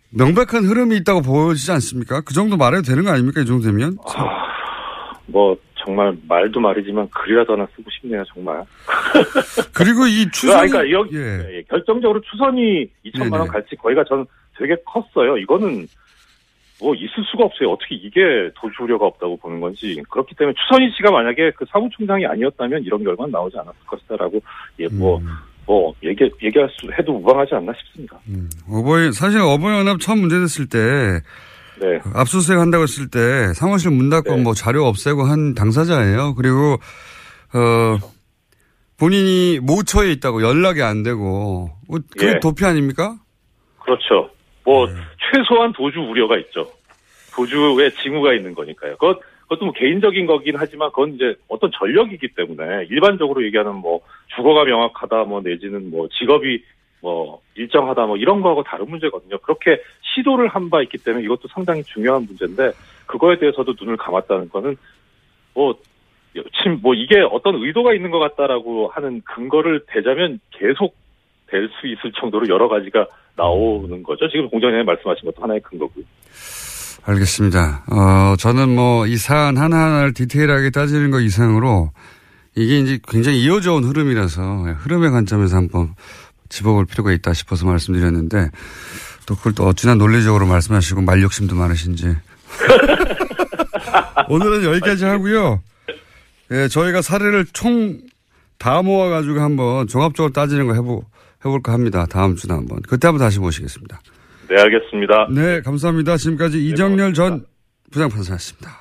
[0.09, 2.21] 명백한 흐름이 있다고 보여지지 않습니까?
[2.21, 3.41] 그 정도 말해도 되는 거 아닙니까?
[3.41, 3.97] 이 정도 되면?
[5.25, 8.63] 뭐 정말 말도 말이지만 글이라도 하나 쓰고 싶네요 정말.
[9.73, 11.57] 그리고 이 추선이 그러니까 여기 예.
[11.57, 13.47] 예, 결정적으로 추선이 2천만 원.
[13.47, 14.25] 갈치 거기가 저는
[14.57, 15.37] 되게 컸어요.
[15.37, 15.87] 이거는
[16.79, 17.71] 뭐 있을 수가 없어요.
[17.71, 18.19] 어떻게 이게
[18.55, 23.31] 도주 우려가 없다고 보는 건지 그렇기 때문에 추선희 씨가 만약에 그 사무총장이 아니었다면 이런 결과는
[23.31, 24.41] 나오지 않았을 것이다라고
[24.79, 25.27] 예 뭐 음.
[25.65, 28.19] 뭐 얘기 얘기할 수 해도 무방하지 않나 싶습니다.
[28.69, 31.21] 어버이 사실 어버이연합 처음 문제됐을 때
[31.79, 31.99] 네.
[32.13, 34.41] 압수수색 한다고 했을 때 사무실 문 닫고 네.
[34.41, 36.35] 뭐 자료 없애고 한 당사자예요.
[36.35, 36.77] 그리고
[37.53, 37.97] 어
[38.99, 42.39] 본인이 모처에 있다고 연락이 안 되고 뭐 그게 예.
[42.39, 43.15] 도피 아닙니까?
[43.79, 44.29] 그렇죠.
[44.63, 44.93] 뭐 네.
[45.31, 46.71] 최소한 도주 우려가 있죠.
[47.35, 48.93] 도주에 징후가 있는 거니까요.
[48.97, 54.01] 그것 그것도 뭐 개인적인 거긴 하지만 그건 이제 어떤 전력이기 때문에 일반적으로 얘기하는 뭐
[54.35, 56.63] 주거가 명확하다 뭐 내지는 뭐 직업이
[57.03, 59.37] 뭐 일정하다 뭐 이런 거하고 다른 문제거든요.
[59.39, 59.77] 그렇게
[60.15, 62.71] 시도를 한 바 있기 때문에 이것도 상당히 중요한 문제인데
[63.05, 64.77] 그거에 대해서도 눈을 감았다는 거는
[65.53, 65.75] 뭐
[66.33, 70.95] 지금 뭐 이게 어떤 의도가 있는 것 같다라고 하는 근거를 대자면 계속
[71.47, 74.27] 될 수 있을 정도로 여러 가지가 나오는 거죠.
[74.29, 76.03] 지금 공장장님 말씀하신 것도 하나의 근거고요.
[77.05, 77.83] 알겠습니다.
[77.91, 81.91] 어, 저는 뭐 이 사안 하나하나를 디테일하게 따지는 것 이상으로
[82.55, 84.41] 이게 이제 굉장히 이어져 온 흐름이라서
[84.81, 85.89] 흐름의 관점에서 한번
[86.53, 88.49] 짚어볼 필요가 있다 싶어서 말씀드렸는데
[89.25, 92.15] 또 그걸 또 어찌나 논리적으로 말씀하시고 말 욕심도 많으신지.
[94.29, 95.61] 오늘은 여기까지 하고요.
[96.51, 98.13] 예, 저희가 사례를 총
[98.63, 101.03] 다 모아가지고 한번 종합적으로 따지는 거 해보,
[101.43, 102.05] 해볼까 합니다.
[102.09, 102.81] 다음 주에 한번.
[102.87, 103.99] 그때 한번 다시 모시겠습니다.
[104.49, 105.27] 네, 알겠습니다.
[105.31, 106.15] 네, 감사합니다.
[106.15, 107.45] 지금까지 이정렬 전
[107.91, 108.79] 부장판사였습니다.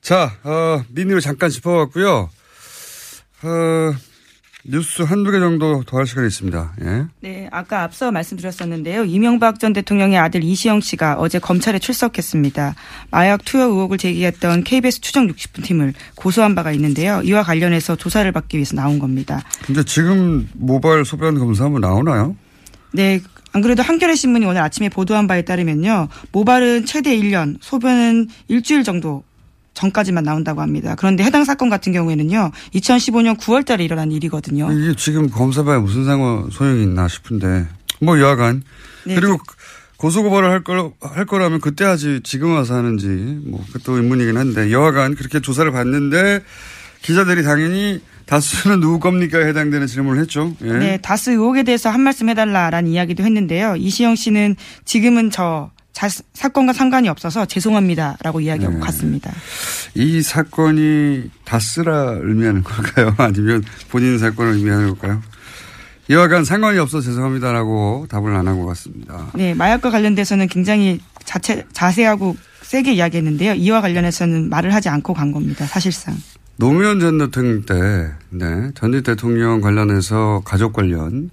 [0.00, 2.30] 자, 어, 민의를 잠깐 짚어봤고요.
[3.44, 3.92] 어,
[4.64, 6.72] 뉴스 한두 개 정도 더 할 시간이 있습니다.
[6.82, 7.04] 예.
[7.20, 9.04] 네, 아까 앞서 말씀드렸었는데요.
[9.04, 12.74] 이명박 전 대통령의 아들 이시영 씨가 어제 검찰에 출석했습니다.
[13.10, 17.20] 마약 투여 의혹을 제기했던 KBS 추정 60분 팀을 고소한 바가 있는데요.
[17.24, 19.42] 이와 관련해서 조사를 받기 위해서 나온 겁니다.
[19.64, 22.36] 근데 지금 모바일 소변 검사 한번 나오나요?
[22.92, 23.20] 네.
[23.52, 26.08] 안 그래도 한겨레 신문이 오늘 아침에 보도한 바에 따르면요.
[26.32, 29.24] 모발은 최대 1년, 소변은 일주일 정도
[29.78, 30.96] 전까지만 나온다고 합니다.
[30.98, 32.50] 그런데 해당 사건 같은 경우에는요.
[32.74, 34.72] 2015년 9월 달에 일어난 일이거든요.
[34.72, 37.66] 이게 지금 검사봐야 무슨 상관, 소용이 있나 싶은데.
[38.00, 38.62] 뭐 여하간.
[39.06, 39.38] 네, 그리고
[39.96, 45.14] 고소고발을 할 걸, 할 거라면 그때 하지 지금 와서 하는지 뭐 그것도 의문이긴 한데 여하간
[45.14, 46.40] 그렇게 조사를 받는데
[47.02, 50.54] 기자들이 당연히 다수는 누구 겁니까 해당되는 질문을 했죠.
[50.62, 50.72] 예.
[50.72, 53.76] 네, 다스 의혹에 대해서 한 말씀 해달라라는 이야기도 했는데요.
[53.76, 58.80] 이시영 씨는 지금은 저 자, 사건과 상관이 없어서 죄송합니다라고 이야기하고 네.
[58.80, 59.32] 갔습니다.
[59.96, 63.12] 이 사건이 다스라 의미하는 걸까요?
[63.18, 65.20] 아니면 본인 사건을 의미하는 걸까요?
[66.08, 69.26] 이와 간 상관이 없어 죄송합니다라고 답을 안 한 것 같습니다.
[69.34, 73.54] 네, 마약과 관련돼서는 굉장히 자체, 자세하고 세게 이야기했는데요.
[73.54, 75.66] 이와 관련해서는 말을 하지 않고 간 겁니다.
[75.66, 76.14] 사실상.
[76.58, 81.30] 노무현 전 대통령 때, 네, 전직 대통령 관련해서 가족 관련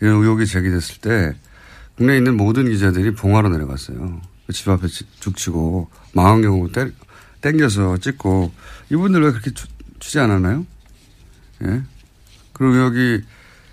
[0.00, 1.34] 이런 의혹이 제기됐을 때
[1.98, 4.20] 국내에 있는 모든 기자들이 봉화로 내려갔어요.
[4.52, 6.90] 집 앞에 지- 죽치고 망원경으로 때,
[7.42, 8.52] 땡겨서 찍고
[8.90, 9.66] 이분들 왜 그렇게 추,
[10.00, 10.64] 취재 안 하나요?
[11.64, 11.82] 예.
[12.52, 13.20] 그리고 여기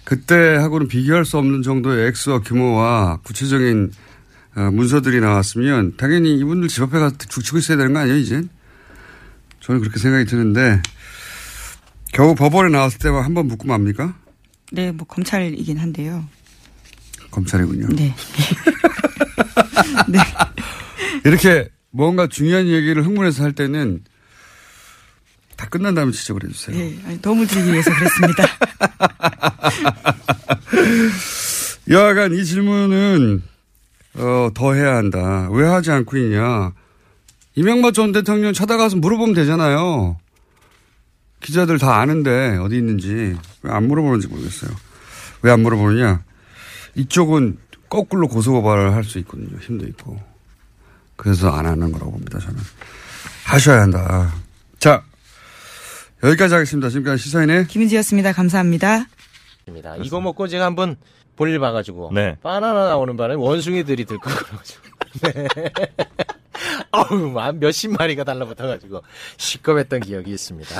[0.03, 3.91] 그때하고는 비교할 수 없는 정도의 액수와 규모와 구체적인
[4.55, 8.49] 어, 문서들이 나왔으면 당연히 이분들 집 앞에 가서 죽치고 있어야 되는 거 아니에요, 이젠?
[9.59, 10.81] 저는 그렇게 생각이 드는데
[12.13, 14.15] 겨우 법원에 나왔을 때만 한 번 묻고 맙니까?
[14.71, 16.23] 네, 뭐 검찰이긴 한데요.
[17.35, 17.87] 검찰이군요.
[17.95, 18.15] 네.
[20.07, 20.19] 네.
[21.25, 24.03] 이렇게 뭔가 중요한 얘기를 흥분해서 할 때는
[25.57, 26.77] 다 끝난 다음에 지적을 해주세요.
[26.77, 28.45] 네, 아니, 도움을 드리기 위해서 그랬습니다.
[31.89, 33.43] 여하간 이 질문은
[34.15, 35.49] 어, 더 해야 한다.
[35.51, 36.71] 왜 하지 않고 있냐.
[37.55, 40.17] 이명박 전 대통령 찾아가서 물어보면 되잖아요.
[41.41, 44.71] 기자들 다 아는데 어디 있는지 왜 안 물어보는지 모르겠어요.
[45.41, 46.23] 왜 안 물어보느냐.
[46.95, 47.57] 이쪽은
[47.89, 49.57] 거꾸로 고소고발을 할 수 있거든요.
[49.59, 50.19] 힘도 있고.
[51.15, 52.39] 그래서 안 하는 거라고 봅니다.
[52.39, 52.59] 저는.
[53.45, 54.33] 하셔야 한다.
[54.79, 55.03] 자,
[56.23, 56.89] 여기까지 하겠습니다.
[56.89, 58.33] 지금까지 시사인의 김은지였습니다.
[58.33, 59.05] 감사합니다.
[59.67, 59.95] 입니다.
[59.97, 60.95] 이거 먹고 제가 한번
[61.35, 62.37] 볼일 봐가지고 네.
[62.41, 64.81] 바나나 나오는 바람에 원숭이들이 들고 그래가지고
[65.23, 65.47] 네.
[66.91, 69.01] 어우 막 몇십 마리가 달라붙어가지고
[69.37, 70.75] 시겁했던 기억이 있습니다.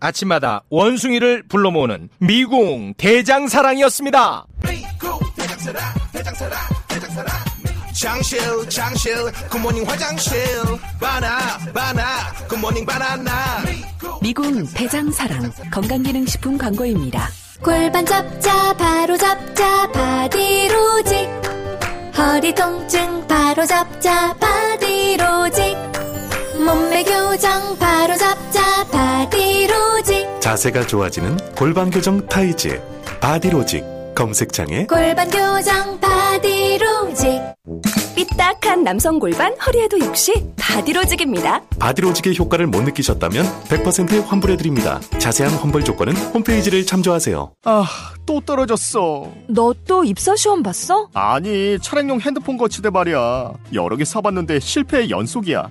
[0.00, 4.46] 아침마다 원숭이를 불러 모으는 미궁 대장사랑이었습니다.
[8.00, 9.14] 장실 장실
[9.50, 10.38] 굿모닝 화장실.
[11.00, 13.32] 바나 바나 굿모닝 바나나.
[14.22, 17.28] 미궁 대장사랑 건강기능식품 광고입니다.
[17.62, 21.28] 골반 잡자 바로 잡자 바디로직.
[22.16, 25.76] 허리 통증 바로 잡자 바디로직
[26.64, 32.80] 몸매 교정 바로 잡자 바디로직 자세가 좋아지는 골반 교정 타이즈
[33.20, 37.40] 바디로직 검색창에 골반 교정 바디로직
[38.16, 41.62] 삐딱한 남성 골반 허리에도 역시 바디로직입니다.
[41.78, 45.00] 바디로직의 효과를 못 느끼셨다면 100% 환불해드립니다.
[45.18, 47.52] 자세한 환불 조건은 홈페이지를 참조하세요.
[47.64, 47.86] 아,
[48.26, 49.30] 또 떨어졌어.
[49.48, 51.08] 너 또 입사 시험 봤어?
[51.14, 53.52] 아니, 차량용 핸드폰 거치대 말이야.
[53.72, 55.70] 여러 개 사봤는데 실패의 연속이야.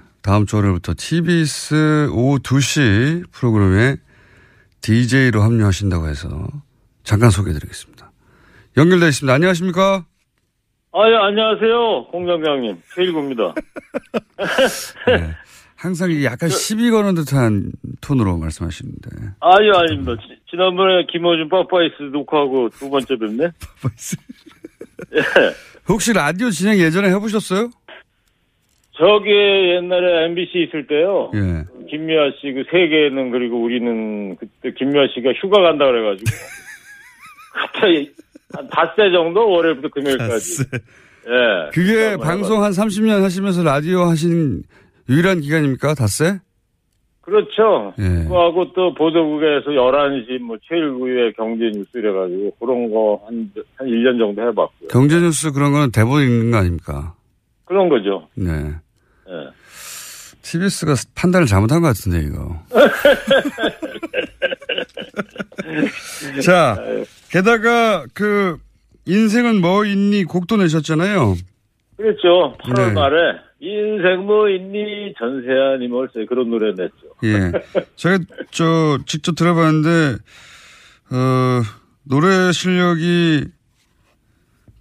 [0.21, 3.97] 다음 주 월요일부터 TBS 오후 2시 프로그램에
[4.81, 6.47] DJ로 합류하신다고 해서
[7.03, 8.11] 잠깐 소개해드리겠습니다.
[8.77, 9.33] 연결되어 있습니다.
[9.33, 10.05] 안녕하십니까?
[10.93, 12.07] 아, 예, 안녕하세요.
[12.11, 12.77] 공장장님.
[12.95, 13.53] 최일구입니다.
[15.07, 15.35] 네.
[15.75, 19.09] 항상 약간 시비 거는 듯한 톤으로 말씀하시는데.
[19.39, 20.15] 아유, 아닙니다.
[20.21, 23.45] 지, 지난번에 김호준 빠빠이스 녹화하고 두 번째 뵙네.
[25.15, 25.21] 예.
[25.87, 27.71] 혹시 라디오 진행 예전에 해보셨어요?
[29.01, 31.31] 저기 옛날에 MBC 있을 때요.
[31.33, 31.65] 예.
[31.89, 36.29] 김미아 씨 그 세계는 그리고 우리는 그때 김미아 씨가 휴가 간다 그래가지고
[37.53, 38.11] 갑자기
[38.53, 40.63] 한 닷새 정도 월요일부터 금요일까지.
[41.27, 41.69] 예.
[41.73, 44.61] 그게 방송 한 30년 하시면서 라디오 하신
[45.09, 45.95] 유일한 기간입니까?
[45.95, 46.39] 닷새?
[47.21, 47.93] 그렇죠.
[47.97, 48.23] 예.
[48.25, 54.41] 그거하고 또 보도국에서 11시 뭐 최일구의 경제 뉴스 이래가지고 그런 거 한, 한 1년 정도
[54.43, 54.89] 해봤고요.
[54.91, 57.15] 경제뉴스 그런 거는 대본 읽는 거 아닙니까?
[57.65, 58.27] 그런 거죠.
[58.35, 58.51] 네.
[59.31, 59.49] 예.
[60.41, 62.61] TBS가 판단을 잘못한 것 같은데, 이거.
[66.43, 66.77] 자,
[67.29, 68.57] 게다가 그,
[69.05, 71.35] 인생은 뭐 있니 곡도 내셨잖아요.
[71.97, 72.57] 그렇죠.
[72.63, 72.91] 8월 네.
[72.93, 73.15] 말에
[73.59, 76.91] 인생 뭐 있니 전세아니 뭘세 그런 노래 냈죠.
[77.23, 77.51] 예.
[77.95, 78.19] 제가
[78.51, 80.17] 저 직접 들어봤는데,
[81.11, 81.61] 어,
[82.03, 83.45] 노래 실력이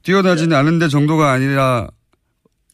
[0.02, 1.88] 뛰어나지는 않은데 정도가 아니라,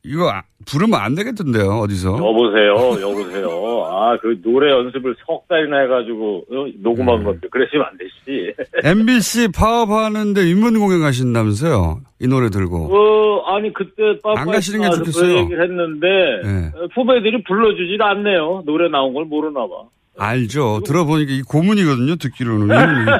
[0.05, 2.09] 이거 아- 부르면 안 되겠던데요, 어디서.
[2.17, 3.49] 여보세요, 여보세요.
[3.87, 8.55] 아, 그 노래 연습을 석 달이나 해가지고 어, 녹음한 건데 그러시면 안 되지.
[8.85, 12.01] MBC 파업하는데 인문 공연 가신다면서요?
[12.21, 12.89] 이 노래 들고.
[12.93, 15.35] 어, 아니 그때 빠빠 안 가시는 게 나와서 좋겠어요.
[15.35, 16.07] 그 얘기를 했는데
[16.45, 16.67] 네.
[16.75, 18.63] 어, 후배들이 불러주질 않네요.
[18.67, 19.85] 노래 나온 걸 모르나 봐.
[20.19, 20.81] 알죠.
[20.85, 22.67] 들어보니까 이 고문이거든요, 듣기로는.
[22.75, 23.11] 이문이,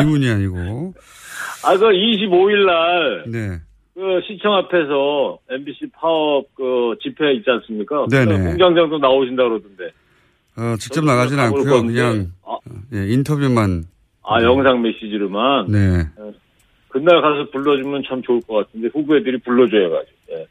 [0.00, 0.94] 이문이 아니고.
[1.64, 3.58] 아, 그 25일 날, 네.
[3.94, 8.06] 그 시청 앞에서 MBC 파업 그 집회 있지 않습니까?
[8.10, 8.38] 네네.
[8.38, 9.84] 그 공장장도 나오신다 그러던데.
[10.56, 11.64] 어, 직접 나가진 않고요.
[11.64, 11.92] 건데.
[11.94, 12.56] 그냥, 아,
[12.94, 13.84] 예, 인터뷰만.
[14.22, 15.66] 아, 영상 메시지로만.
[15.68, 16.06] 네.
[16.88, 20.16] 그날 가서 불러주면 참 좋을 것 같은데 후배들이 불러줘야가지고.
[20.32, 20.46] 예.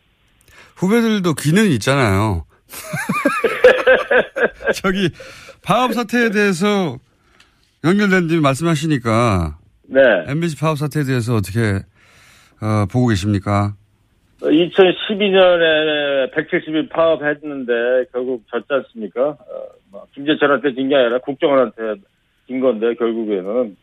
[0.75, 2.45] 후배들도 귀는 있잖아요.
[4.75, 5.10] 저기,
[5.62, 6.97] 파업 사태에 대해서
[7.84, 9.58] 연결된 님 말씀하시니까.
[9.88, 9.99] 네.
[10.28, 11.80] MBC 파업 사태에 대해서 어떻게,
[12.62, 13.74] 어, 보고 계십니까?
[14.41, 19.30] 2012년에 170일 파업했는데 결국 졌지 않습니까?
[19.30, 19.36] 어,
[19.91, 21.95] 뭐 김재철한테 진 게 아니라 국정원한테
[22.48, 23.76] 진 건데 결국에는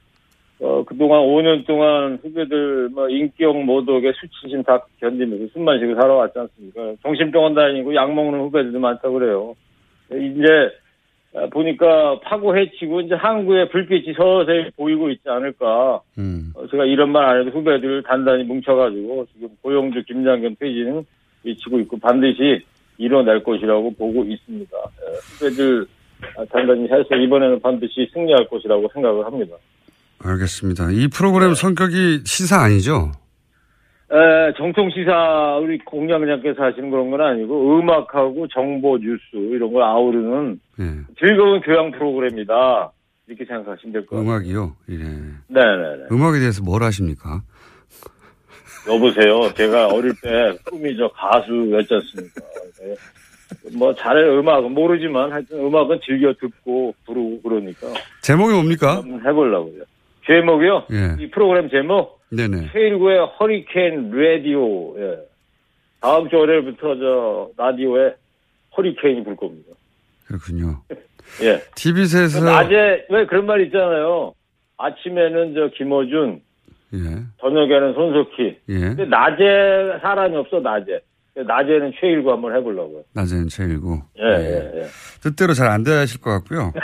[0.61, 6.95] 어, 그동안 5년 동안 후배들 뭐 인격 모독에 수치심 다 견디면서 숨만 쉬고 살아왔지 않습니까?
[7.03, 9.55] 정신병원 다니고 약 먹는 후배들도 많다고 그래요.
[10.11, 10.86] 이제 어,
[11.53, 16.01] 보니까 파고 해치고 이제 항구에 불빛이 서서히 보이고 있지 않을까.
[16.19, 16.53] 음.
[16.55, 21.05] 어, 제가 이런 말 안 해도 후배들 단단히 뭉쳐가지고 지금 고용주 김장겸 퇴진은
[21.45, 22.65] 외치고 있고 반드시
[22.99, 24.71] 이뤄낼 것이라고 보고 있습니다.
[24.77, 25.87] 예, 후배들
[26.39, 29.55] 아, 단단히 해서 이번에는 반드시 승리할 것이라고 생각을 합니다.
[30.25, 30.91] 알겠습니다.
[30.93, 33.13] 이 프로그램 성격이 시사 아니죠?
[34.09, 40.61] 에, 정통 시사 우리 공장장께서 하시는 그런 건 아니고 음악하고 정보 뉴스 이런 걸 아우르는
[40.81, 40.85] 예.
[41.19, 42.93] 즐거운 교양 프로그램이다
[43.27, 44.29] 이렇게 생각하시면 될 것 같아요.
[44.31, 44.73] 음악이요?
[44.91, 44.95] 예.
[45.49, 46.05] 네네네.
[46.13, 47.43] 음악에 대해서 뭘 아십니까?
[48.89, 49.53] 여보세요.
[49.55, 52.41] 제가 어릴 때 꿈이 저 가수였지 않습니까?
[52.81, 52.95] 네.
[53.77, 57.89] 뭐 잘해 음악은 모르지만 하여튼 음악은 즐겨 듣고 부르고 그러니까
[58.23, 59.03] 제목이 뭡니까?
[59.05, 59.83] 해보려고요.
[60.27, 60.85] 제목이요?
[60.93, 61.23] 예.
[61.25, 62.71] 이 프로그램 제목 네네.
[62.73, 64.99] K19의 허리케인 라디오.
[64.99, 65.19] 예.
[66.01, 68.15] 다음 주 월요일부터 저 라디오에
[68.77, 69.73] 허리케인이 불 겁니다.
[70.27, 70.81] 그렇군요.
[71.43, 71.61] 예.
[71.75, 72.41] TV에서.
[72.45, 74.35] 낮에 왜 그런 말 있잖아요.
[74.79, 76.41] 아침에는 저 김어준,
[76.95, 76.99] 예.
[77.41, 78.59] 저녁에는 손석희.
[78.69, 78.79] 예.
[78.81, 81.01] 근데 낮에 사람이 없어 낮에.
[81.35, 83.03] 낮에는 최일구 한번 해보려고요.
[83.13, 84.01] 낮에는 최일구.
[84.19, 84.87] 예, 예, 예.
[85.23, 86.73] 뜻대로 잘 안 되실 것 같고요.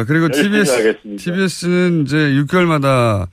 [0.00, 1.22] 어, 그리고 TBS, 하겠습니다.
[1.22, 3.28] TBS는 이제 6개월마다,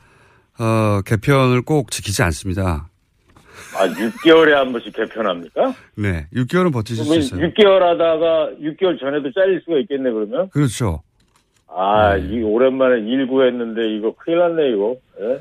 [0.60, 2.90] 어, 개편을 꼭 지키지 않습니다.
[3.76, 5.74] 아, 6개월에 한 번씩 개편합니까?
[5.96, 6.28] 네.
[6.34, 7.42] 6개월은 버티실 수 있어요.
[7.48, 10.50] 6개월 하다가 6개월 전에도 잘릴 수가 있겠네, 그러면?
[10.50, 11.04] 그렇죠.
[11.68, 12.28] 아, 네.
[12.28, 14.96] 이 오랜만에 일구 했는데 이거 큰일 났네, 이거.
[15.22, 15.40] 예?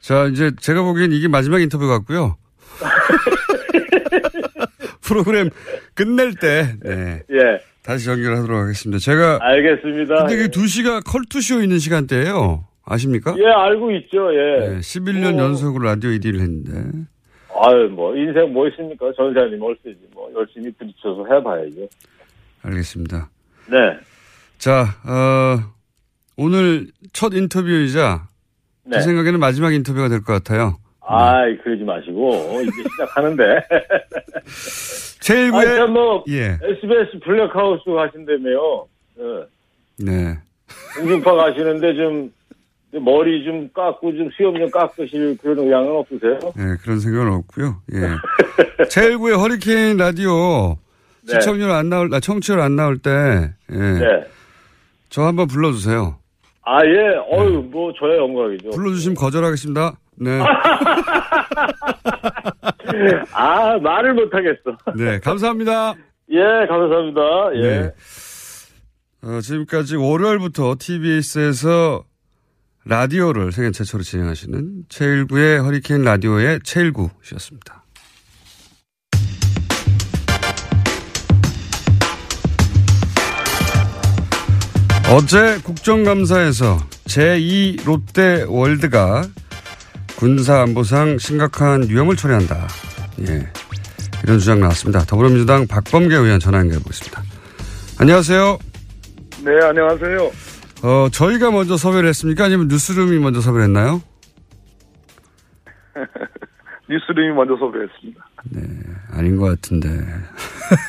[0.00, 2.36] 자, 이제 제가 보기엔 이게 마지막 인터뷰 같고요.
[5.02, 5.50] 프로그램
[5.94, 7.22] 끝낼 때, 네.
[7.30, 7.60] 예.
[7.82, 8.98] 다시 연결하도록 하겠습니다.
[8.98, 9.38] 제가.
[9.40, 10.26] 알겠습니다.
[10.26, 13.34] 근데 그 2시가 컬투쇼 있는 시간대예요 아십니까?
[13.38, 14.68] 예, 알고 있죠, 예.
[14.68, 16.72] 네, 11년 뭐, 연속으로 라디오 1위를 했는데.
[17.64, 19.06] 아유, 뭐, 인생 뭐 있습니까?
[19.16, 19.98] 전사님 얼쓰지.
[20.14, 21.88] 뭐, 열심히 부딪혀서 해봐야죠.
[22.62, 23.30] 알겠습니다.
[23.70, 23.78] 네.
[24.58, 25.72] 자, 어,
[26.36, 28.28] 오늘 첫 인터뷰이자
[28.84, 28.98] 네.
[28.98, 30.78] 제 생각에는 마지막 인터뷰가 될 것 같아요.
[31.04, 33.42] 아 이, 그러지 마시고, 이제 시작하는데.
[35.20, 36.58] 제일구의 아, 뭐, 예.
[36.62, 38.86] SBS 블랙하우스 가신다며요.
[39.18, 40.04] 예.
[40.04, 40.38] 네.
[40.98, 42.32] 공중파 가시는데 좀,
[43.00, 46.38] 머리 좀 깎고 좀 수염 좀 깎으실 그런 의향은 없으세요?
[46.56, 47.76] 네, 그런 생각은 없고요.
[47.94, 48.86] 예.
[48.90, 50.76] 제일구의 허리케인 라디오
[51.26, 51.34] 네.
[51.34, 53.10] 시청률 안 나올, 아, 청취율 안 나올 때,
[53.72, 53.76] 예.
[53.76, 54.24] 네.
[55.08, 56.16] 저 한번 불러주세요.
[56.64, 57.16] 아, 예.
[57.32, 58.70] 어유 뭐, 저의 영광이죠.
[58.70, 59.94] 불러주시면 거절하겠습니다.
[60.16, 60.40] 네.
[63.32, 64.76] 아, 말을 못하겠어.
[64.96, 65.94] 네, 감사합니다.
[66.30, 67.20] 예, 감사합니다.
[67.56, 67.60] 예.
[67.62, 67.92] 네.
[69.22, 72.04] 어, 지금까지 월요일부터 TBS에서
[72.84, 77.82] 라디오를 세계 최초로 진행하시는 최일구의 허리케인 라디오의 최일구 씨였습니다.
[85.14, 89.24] 어제 국정감사에서 제2 롯데 월드가
[90.22, 92.68] 군사안보상 심각한 위험을 초래한다.
[93.28, 93.44] 예.
[94.22, 95.00] 이런 주장 나왔습니다.
[95.00, 97.20] 더불어민주당 박범계 의원 전화 연결해 보겠습니다.
[97.98, 98.56] 안녕하세요.
[99.44, 100.30] 네, 안녕하세요.
[100.84, 102.44] 어, 저희가 먼저 섭외를 했습니까?
[102.44, 104.00] 아니면 뉴스룸이 먼저 섭외를 했나요?
[106.88, 108.24] 뉴스룸이 먼저 섭외했습니다.
[109.10, 109.88] 아닌 것 같은데.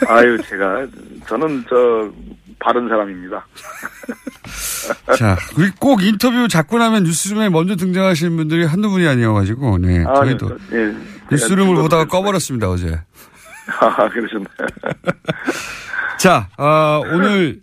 [0.09, 0.86] 아유, 제가,
[1.25, 2.13] 저는 저,
[2.59, 3.47] 바른 사람입니다.
[5.17, 10.03] 자, 우리 꼭 인터뷰 잡고 나면 뉴스룸에 먼저 등장하시는 분들이 한두 분이 아니어가지고, 네.
[10.05, 10.57] 아, 저희도.
[10.73, 10.95] 예.
[11.31, 12.99] 뉴스룸을 보다가 꺼버렸습니다, 어제.
[13.79, 14.47] 아, 그러셨나요?
[16.19, 17.61] 자, 어, 오늘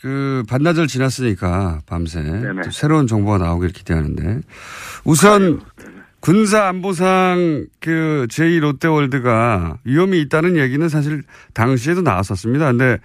[0.00, 2.22] 그 반나절 지났으니까 밤새
[2.62, 4.40] 또 새로운 정보가 나오길 기대하는데
[5.04, 5.60] 우선
[6.20, 11.22] 군사 안보상 그 제2 롯데월드가 위험이 있다는 얘기는 사실
[11.54, 12.66] 당시에도 나왔었습니다.
[12.66, 12.98] 근데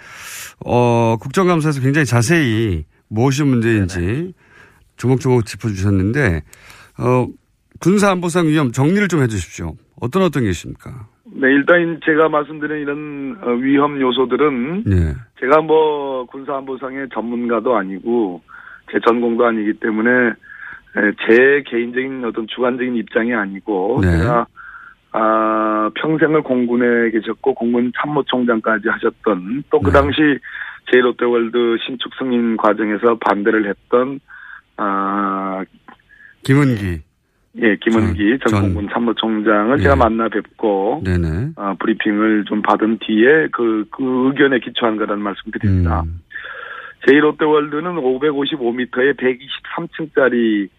[0.65, 4.33] 어 국정감사에서 굉장히 자세히 무엇이 문제인지
[4.95, 6.41] 조목조목 짚어주셨는데
[6.99, 7.27] 어
[7.79, 9.73] 군사 안보상 위험 정리를 좀 해주십시오.
[9.99, 11.07] 어떤 어떤 게 있습니까?
[11.33, 15.13] 네, 일단 제가 말씀드린 이런 어, 위험 요소들은 네.
[15.39, 18.41] 제가 뭐 군사안보상의 전문가도 아니고
[18.91, 24.11] 제 전공도 아니기 때문에 에, 제 개인적인 어떤 주관적인 입장이 아니고 네.
[24.11, 24.45] 제가
[25.13, 29.91] 아, 평생을 공군에 계셨고 공군 참모총장까지 하셨던 또그 네.
[29.93, 30.21] 당시
[30.91, 34.19] 제롯데월드 신축 승인 과정에서 반대를 했던
[34.77, 35.63] 아,
[36.43, 37.01] 김은기.
[37.61, 39.83] 예, 김은기 전, 공군 참모총장을 예.
[39.83, 41.51] 제가 만나 뵙고 네네.
[41.57, 46.03] 어, 브리핑을 좀 받은 뒤에 그, 그 의견에 기초한 거라는 말씀 드립니다.
[46.05, 46.21] 음.
[47.05, 50.69] 제1롯데월드는 555m에 123층짜리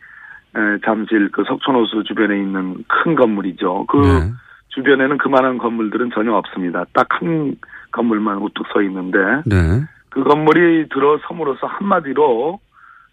[0.85, 3.87] 잠실 그 석촌호수 주변에 있는 큰 건물이죠.
[3.87, 4.33] 그 네.
[4.69, 6.85] 주변에는 그만한 건물들은 전혀 없습니다.
[6.93, 7.57] 딱 한
[7.93, 9.83] 건물만 우뚝 서 있는데 네.
[10.11, 12.61] 그 건물이 들어섬으로써 한마디로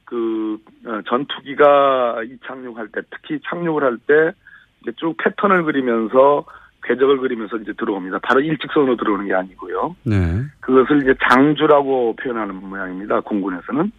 [0.05, 4.33] 그 어, 전투기가 이착륙할 때 특히 착륙을 할 때
[4.97, 6.45] 쭉 패턴을 그리면서
[6.83, 8.19] 궤적을 그리면서 이제 들어옵니다.
[8.19, 9.95] 바로 일직선으로 들어오는 게 아니고요.
[10.03, 10.15] 네.
[10.61, 13.19] 그것을 이제 장주라고 표현하는 모양입니다.
[13.21, 13.91] 공군에서는.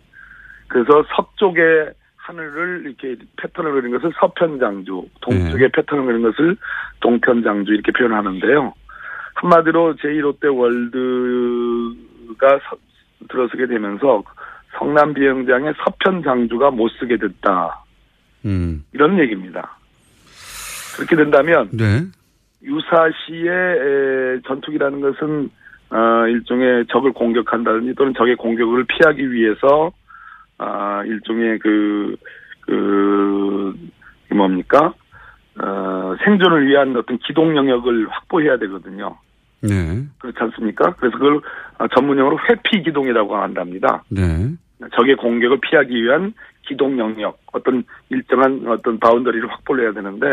[0.68, 6.56] 그래서 서쪽의 하늘을 이렇게 패턴을 그린 것을 서편 장주, 동쪽의 패턴을 그린 것을
[7.00, 8.72] 동편 장주 이렇게 표현하는데요.
[9.40, 12.76] 한마디로 제1롯데 월드가 서-
[13.28, 14.22] 들어서게 되면서
[14.78, 17.84] 성남 비행장의 서편 장주가 못 쓰게 됐다.
[18.44, 18.84] 음.
[18.92, 19.76] 이런 얘기입니다.
[20.96, 22.02] 그렇게 된다면 네.
[22.62, 25.50] 유사시의 에, 전투기라는 것은
[25.90, 29.90] 어, 일종의 적을 공격한다든지 또는 적의 공격을 피하기 위해서
[30.58, 32.14] 아, 일종의 그,
[32.60, 33.74] 그,
[34.30, 34.92] 이 뭡니까?
[35.60, 39.16] 어, 생존을 위한 어떤 기동 영역을 확보해야 되거든요.
[39.62, 40.04] 네.
[40.18, 40.94] 그렇지 않습니까?
[40.98, 41.40] 그래서 그걸
[41.78, 44.02] 어, 전문용어로 회피 기동이라고 한답니다.
[44.08, 44.50] 네.
[44.96, 46.32] 적의 공격을 피하기 위한
[46.66, 50.26] 기동 영역, 어떤 일정한 어떤 바운더리를 확보를 해야 되는데,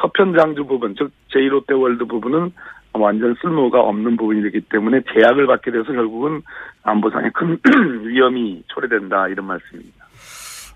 [0.00, 2.52] 서편 장주 부분, 즉, 제1롯데 월드 부분은
[2.94, 6.42] 완전 쓸모가 없는 부분이기 때문에 제약을 받게 돼서 결국은
[6.82, 7.58] 안보상에 큰
[8.06, 10.06] 위험이 초래된다, 이런 말씀입니다.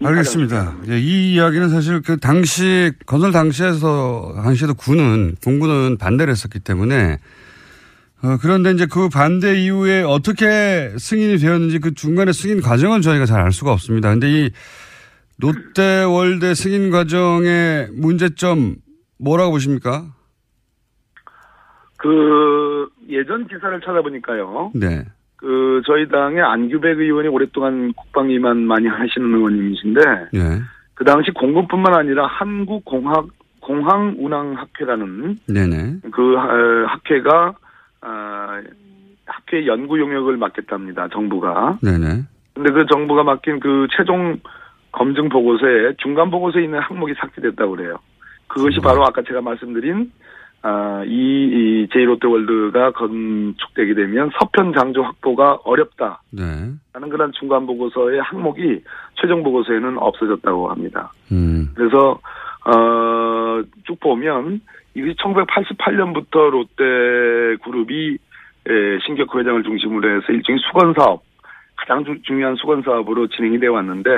[0.05, 0.75] 알겠습니다.
[0.89, 7.19] 예, 이 이야기는 사실 그 당시 건설 당시에서 당시에도 군은 공군은 반대를 했었기 때문에
[8.25, 13.43] 어, 그런데 이제 그 반대 이후에 어떻게 승인이 되었는지 그 중간에 승인 과정은 저희가 잘
[13.43, 14.11] 알 수가 없습니다.
[14.11, 14.51] 근데 이
[15.41, 18.77] 롯데월드 승인 과정의 문제점
[19.19, 20.05] 뭐라고 보십니까?
[21.97, 24.73] 그, 예전 기사를 찾아보니까요.
[24.75, 25.05] 네.
[25.37, 30.01] 그, 저희 당의 안규백 의원이 오랫동안 국방위만 많이 하시는 의원님이신데,
[30.35, 30.41] 예.
[30.95, 33.27] 그 당시 공군뿐만 아니라 한국 공학,
[33.61, 35.99] 공항 운항 학회라는 네네.
[36.13, 37.55] 그 어, 학회가
[38.03, 38.61] 아,
[39.27, 41.09] 학회 연구 용역을 맡겠답니다.
[41.09, 41.79] 정부가.
[41.83, 42.23] 네네.
[42.55, 44.39] 근데 그 정부가 맡긴 그 최종
[44.91, 47.99] 검증 보고서에 중간 보고서에 있는 항목이 삭제됐다고 그래요.
[48.49, 50.13] 그것이 바로 아까 제가 말씀드린
[50.65, 56.23] 아, 이, 이 제1롯데월드가 건축되게 되면 서편 장조 확보가 어렵다.
[56.31, 56.43] 네.
[56.93, 58.81] 하는 그런 중간 보고서의 항목이
[59.21, 61.13] 최종 보고서에는 없어졌다고 합니다.
[61.33, 61.69] 음.
[61.75, 62.21] 그래서
[62.65, 64.61] 어, 쭉 보면
[64.95, 68.19] 이것이 1988년부터 롯데 그룹이
[68.69, 71.23] 에, 신격호 회장을 중심으로 해서 일종의 수건 사업
[71.77, 74.11] 가장 주- 중요한 수건 사업으로 진행이 되어 왔는데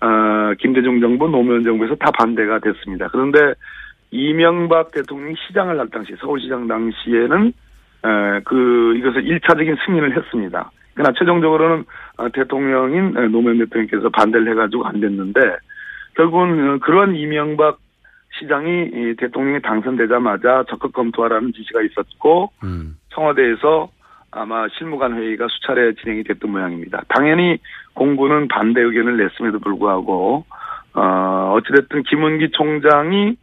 [0.00, 3.08] 어, 김대중 정부 노무현 정부에서 다 반대가 됐습니다.
[3.08, 3.54] 그런데
[4.10, 7.46] 이명박 대통령이 시장을 할 당시 서울시장 당시에는
[8.04, 10.70] 에, 그 이것을 일차적인 승인을 했습니다.
[10.94, 11.84] 그러나 최종적으로는
[12.16, 15.40] 어, 대통령인 에, 노무현 대통령께서 반대를 해가지고 안 됐는데
[16.14, 17.78] 결국은 어, 그런 이명박
[18.38, 22.96] 시장이 이 대통령이 당선되자마자 적극 검토하라는 지시가 있었고 음.
[23.14, 23.88] 청와대에서
[24.30, 27.02] 아마 실무관 회의가 수차례 진행이 됐던 모양입니다.
[27.08, 27.58] 당연히
[27.94, 30.44] 공군은 반대 의견을 냈음에도 불구하고
[30.94, 33.36] 어 어찌됐든 김은기 총장이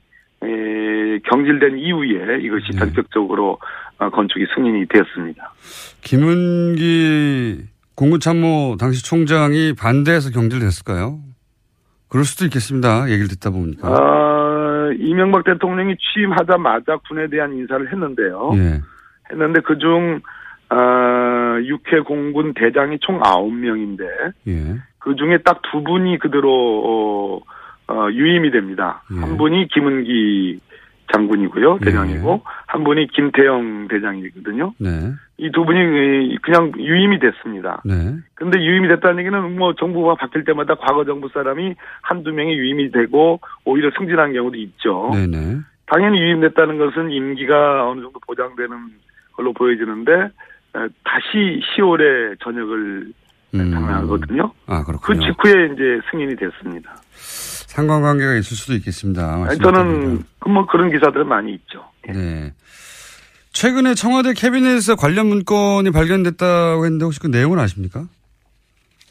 [0.43, 3.57] 에, 경질된 이후에 이것이 전격적으로
[3.97, 5.53] 어, 건축이 승인이 됐습니다.
[6.01, 7.63] 김은기
[7.95, 11.19] 공군참모 당시 총장이 반대해서 경질됐을까요?
[12.09, 13.09] 그럴 수도 있겠습니다.
[13.09, 13.87] 얘기를 듣다 보니까.
[13.87, 14.62] 어,
[14.99, 18.51] 이명박 대통령이 취임하자마자 군에 대한 인사를 했는데요.
[18.55, 18.81] 예.
[19.31, 20.21] 했는데 그중
[20.69, 20.75] 어,
[21.61, 24.03] 육해 공군 대장이 총 9명인데
[24.47, 24.75] 예.
[24.99, 27.41] 그 중에 딱 두 분이 그대로
[27.87, 29.03] 어, 어, 유임이 됩니다.
[29.15, 29.19] 예.
[29.19, 30.59] 한 분이 김은기
[31.11, 31.79] 장군이고요.
[31.79, 31.85] 네.
[31.85, 34.73] 대장이고 한 분이 김태영 대장이거든요.
[34.79, 34.89] 네.
[35.37, 37.81] 이두 분이 그냥 유임이 됐습니다.
[37.83, 38.15] 네.
[38.35, 43.39] 근데 유임이 됐다는 얘기는 뭐 정부가 바뀔 때마다 과거 정부 사람이 한두 명이 유임이 되고
[43.65, 45.11] 오히려 승진한 경우도 있죠.
[45.13, 45.59] 네네.
[45.85, 48.77] 당연히 유임됐다는 것은 임기가 어느 정도 보장되는
[49.33, 53.11] 걸로 보여지는데 에, 다시 10월에 전역을
[53.51, 54.51] 당하거든요.
[54.65, 55.13] 아, 그.
[55.19, 56.95] 직후에 이제 승인이 됐습니다.
[57.73, 59.45] 상관관계가 있을 수도 있겠습니다.
[59.49, 61.83] 아니, 저는 그뭐 그런 기사들은 많이 있죠.
[62.07, 62.53] 네.
[63.51, 68.05] 최근에 청와대 캐비넷에서 관련 문건이 발견됐다고 했는데 혹시 그 내용은 아십니까?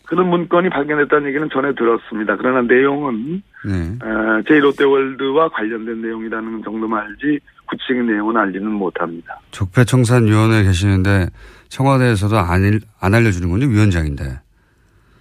[0.04, 2.36] 그런 문건이 발견됐다는 얘기는 전에 들었습니다.
[2.36, 3.98] 그러나 내용은 네.
[4.06, 9.40] 어, 제이롯데월드와 관련된 내용이라는 정도만 알지 구체적인 내용은 알지는 못합니다.
[9.50, 11.28] 적폐청산위원회에 계시는데
[11.68, 13.66] 청와대에서도 안, 일- 안 알려주는군요.
[13.66, 14.38] 위원장인데.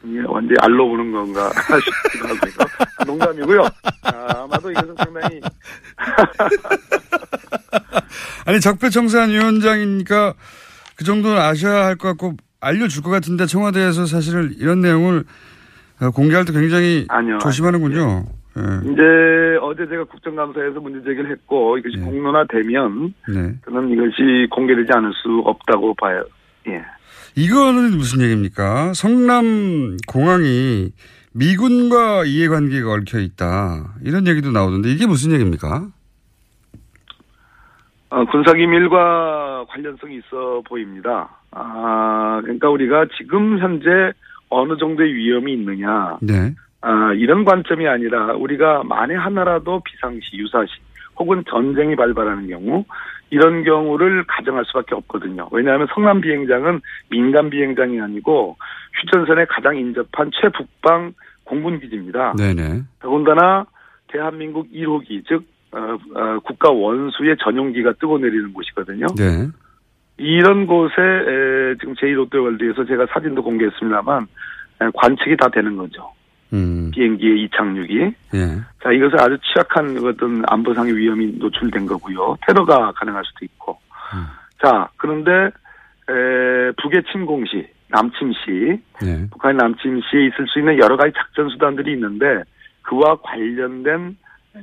[0.03, 1.49] 이게 완전히 알로 보는 건가
[1.79, 3.05] 싶기도 하고요.
[3.05, 3.61] 농담이고요.
[4.03, 5.41] 아, 아마도 이것은 상당히
[8.45, 10.33] 아니 적폐청산 위원장이니까
[10.97, 15.23] 그 정도는 아셔야 할 것 같고 알려줄 것 같은데 청와대에서 사실 이런 내용을
[16.01, 18.25] 어, 공개할 때 굉장히 아니요, 조심하는군요.
[18.57, 18.61] 예.
[18.91, 19.01] 이제
[19.61, 23.53] 어제 제가 국정감사에서 문제 제기를 했고 이것이 공론화되면 네.
[23.65, 26.23] 저는 이것이 공개되지 않을 수 없다고 봐요.
[26.67, 26.83] 예.
[27.35, 28.93] 이거는 무슨 얘기입니까?
[28.93, 30.91] 성남 공항이
[31.33, 33.95] 미군과 이해관계가 얽혀 있다.
[34.03, 35.87] 이런 얘기도 나오던데 이게 무슨 얘기입니까?
[38.09, 41.29] 어, 군사기밀과 관련성이 있어 보입니다.
[41.51, 43.89] 아, 그러니까 우리가 지금 현재
[44.49, 46.17] 어느 정도의 위험이 있느냐.
[46.21, 46.53] 네.
[46.81, 50.71] 아, 이런 관점이 아니라 우리가 만에 하나라도 비상시, 유사시
[51.17, 52.83] 혹은 전쟁이 발발하는 경우
[53.31, 55.47] 이런 경우를 가정할 수밖에 없거든요.
[55.51, 58.57] 왜냐하면 성남 비행장은 민간 비행장이 아니고
[59.01, 61.13] 휴전선에 가장 인접한 최북방
[61.45, 62.33] 공군 기지입니다.
[62.37, 62.83] 네네.
[62.99, 63.65] 더군다나
[64.07, 69.07] 대한민국 1호기 즉 어, 어, 국가 원수의 전용기가 뜨고 내리는 곳이거든요.
[69.17, 69.47] 네.
[70.17, 74.27] 이런 곳에 에, 지금 제1롯데월드에서 제가 사진도 공개했습니다만
[74.81, 76.11] 에, 관측이 다 되는 거죠.
[76.51, 76.80] 음.
[76.91, 77.99] 비행기의 이착륙이.
[78.33, 78.39] 예.
[78.83, 82.37] 자, 이것은 아주 취약한 어떤 안보상의 위험이 노출된 거고요.
[82.47, 83.79] 테러가 가능할 수도 있고.
[84.63, 85.31] 자, 그런데
[86.09, 89.27] 에, 북의 침공 시, 남침시, 네.
[89.31, 92.43] 북한의 남침 시에 있을 수 있는 여러 가지 작전 수단들이 있는데
[92.83, 94.17] 그와 관련된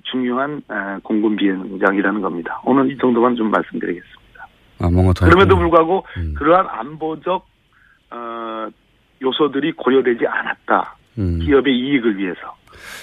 [0.04, 2.60] 중요한 에, 공군 비행장이라는 겁니다.
[2.64, 4.46] 오늘 이 정도만 좀 말씀드리겠습니다.
[4.80, 5.26] 아, 뭔가 더.
[5.26, 5.56] 그럼에도.
[5.56, 6.04] 불구하고
[6.36, 7.46] 그러한 안보적
[8.10, 8.68] 어,
[9.20, 10.96] 요소들이 고려되지 않았다.
[11.18, 11.40] 음.
[11.40, 12.40] 기업의 이익을 위해서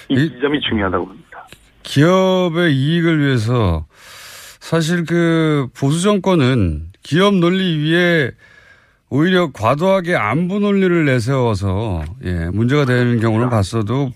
[0.08, 1.46] 이 지점이 중요하다고 봅니다.
[1.82, 3.86] 기업의 이익을 위해서
[4.60, 8.32] 사실 그 보수 정권은 기업 논리 위에
[9.08, 14.12] 오히려 과도하게 안보 논리를 내세워서 예, 문제가 되는 경우는 봤어도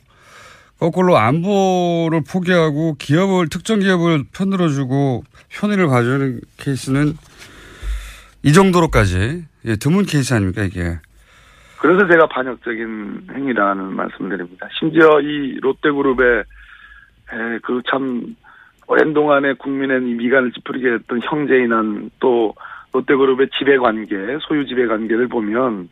[0.81, 7.17] 거꾸로 안보를 포기하고 기업을 특정 기업을 편들어주고 편의를 봐주는 케이스는
[8.43, 10.99] 이 정도로까지 예, 드문 케이스 아닙니까 이게?
[11.81, 14.68] 그래서 제가 반역적인 행위라는 말씀드립니다.
[14.78, 16.45] 심지어 이 롯데그룹의
[17.62, 18.37] 그참
[18.87, 22.55] 오랜 동안에 국민의 이 미간을 찌푸리게 했던 형제인한 또
[22.93, 25.89] 롯데그룹의 지배관계, 소유 지배관계를 보면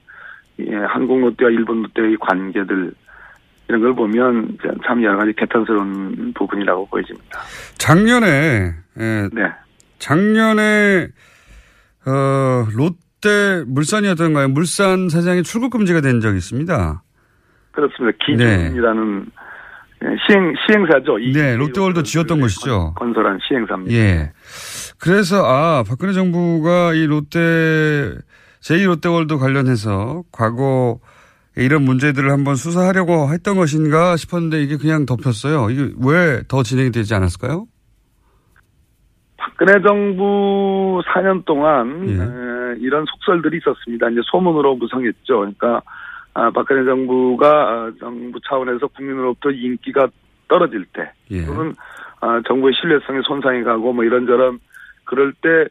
[0.61, 2.93] 예, 한국 롯데와 일본 롯데의 관계들
[3.69, 7.41] 이런 걸 보면 참 여러 가지 개탄스러운 부분이라고 보여집니다.
[7.79, 9.43] 작년에 예, 네.
[9.99, 11.09] 작년에
[12.07, 13.08] 어, 롯데
[13.67, 14.49] 물산이었던가요?
[14.49, 17.03] 물산 사장이 출국 금지가 된 적이 있습니다.
[17.73, 18.17] 그렇습니다.
[18.27, 19.27] 기준이라는
[20.05, 21.19] 예, 시행 시행사죠.
[21.19, 22.95] 이 네, 롯데월드 지었던 것이죠.
[22.97, 23.93] 건설한 시행사입니다.
[23.95, 24.33] 예.
[25.01, 28.15] 그래서 아 박근혜 정부가 이 롯데
[28.61, 31.01] 제2 롯데월드 관련해서 과거
[31.57, 35.71] 이런 문제들을 한번 수사하려고 했던 것인가 싶었는데 이게 그냥 덮였어요.
[35.71, 37.67] 이게 왜 더 진행이 되지 않았을까요?
[39.49, 42.15] 박근혜 정부 4년 동안 예.
[42.15, 44.11] 에, 이런 속설들이 있었습니다.
[44.11, 45.39] 이제 소문으로 무성했죠.
[45.39, 45.81] 그러니까
[46.35, 50.09] 아, 박근혜 정부가 아, 정부 차원에서 국민으로부터 인기가
[50.49, 51.45] 떨어질 때 예.
[51.45, 51.75] 또는
[52.21, 54.59] 아, 정부의 신뢰성에 손상이 가고 뭐 이런저런
[55.05, 55.67] 그럴 때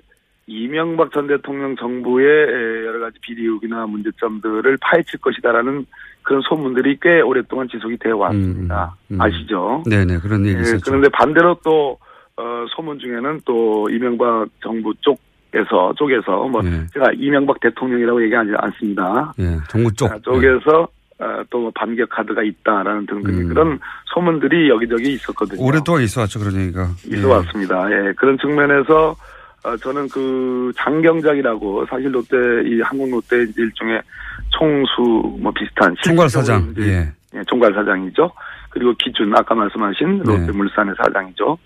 [0.47, 5.85] 이명박 전 대통령 정부의 에, 여러 가지 비리 의혹이나 문제점들을 파헤칠 것이다라는
[6.23, 8.95] 그런 소문들이 꽤 오랫동안 지속이 되어 왔습니다.
[9.11, 9.21] 음.
[9.21, 9.83] 아시죠?
[9.89, 10.83] 네네 그런 얘기 예, 있었죠.
[10.85, 11.97] 그런데 반대로 또
[12.37, 15.19] 어, 소문 중에는 또 이명박 정부 쪽
[15.53, 16.85] 에서 쪽에서 뭐 예.
[16.93, 19.33] 제가 이명박 대통령이라고 얘기하지 않습니다.
[19.39, 20.11] 예, 정부 쪽.
[20.11, 23.47] 아, 쪽에서 어, 또뭐 반격 카드가 있다라는 등등의 음.
[23.47, 23.79] 그런
[24.13, 25.63] 소문들이 여기저기 있었거든요.
[25.63, 26.89] 오랫동안 있어왔죠 그런 얘기가.
[27.05, 27.89] 있어 왔습니다.
[27.89, 29.15] 예, 그런 측면에서
[29.63, 32.35] 어, 저는 그 장경작이라고 사실 롯데
[32.65, 34.01] 이 한국 롯데 일종의
[34.49, 36.73] 총수 뭐 비슷한 총괄 사장.
[36.79, 37.09] 예.
[37.35, 38.29] 예, 총괄 사장이죠.
[38.69, 40.23] 그리고 기준 아까 말씀하신 네.
[40.25, 41.57] 롯데물산의 사장이죠.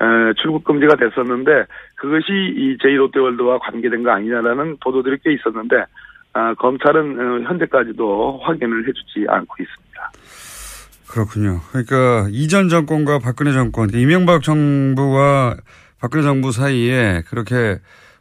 [0.00, 5.84] 에, 출국 금지가 됐었는데 그것이 이 제2롯데월드와 관계된 거 아니냐라는 보도들이 꽤 있었는데
[6.34, 10.12] 아, 검찰은 어, 현재까지도 확인을 해주지 않고 있습니다.
[11.08, 11.60] 그렇군요.
[11.70, 15.56] 그러니까 이전 정권과 박근혜 정권, 이명박 정부와
[16.00, 17.78] 박근혜 정부 사이에 그렇게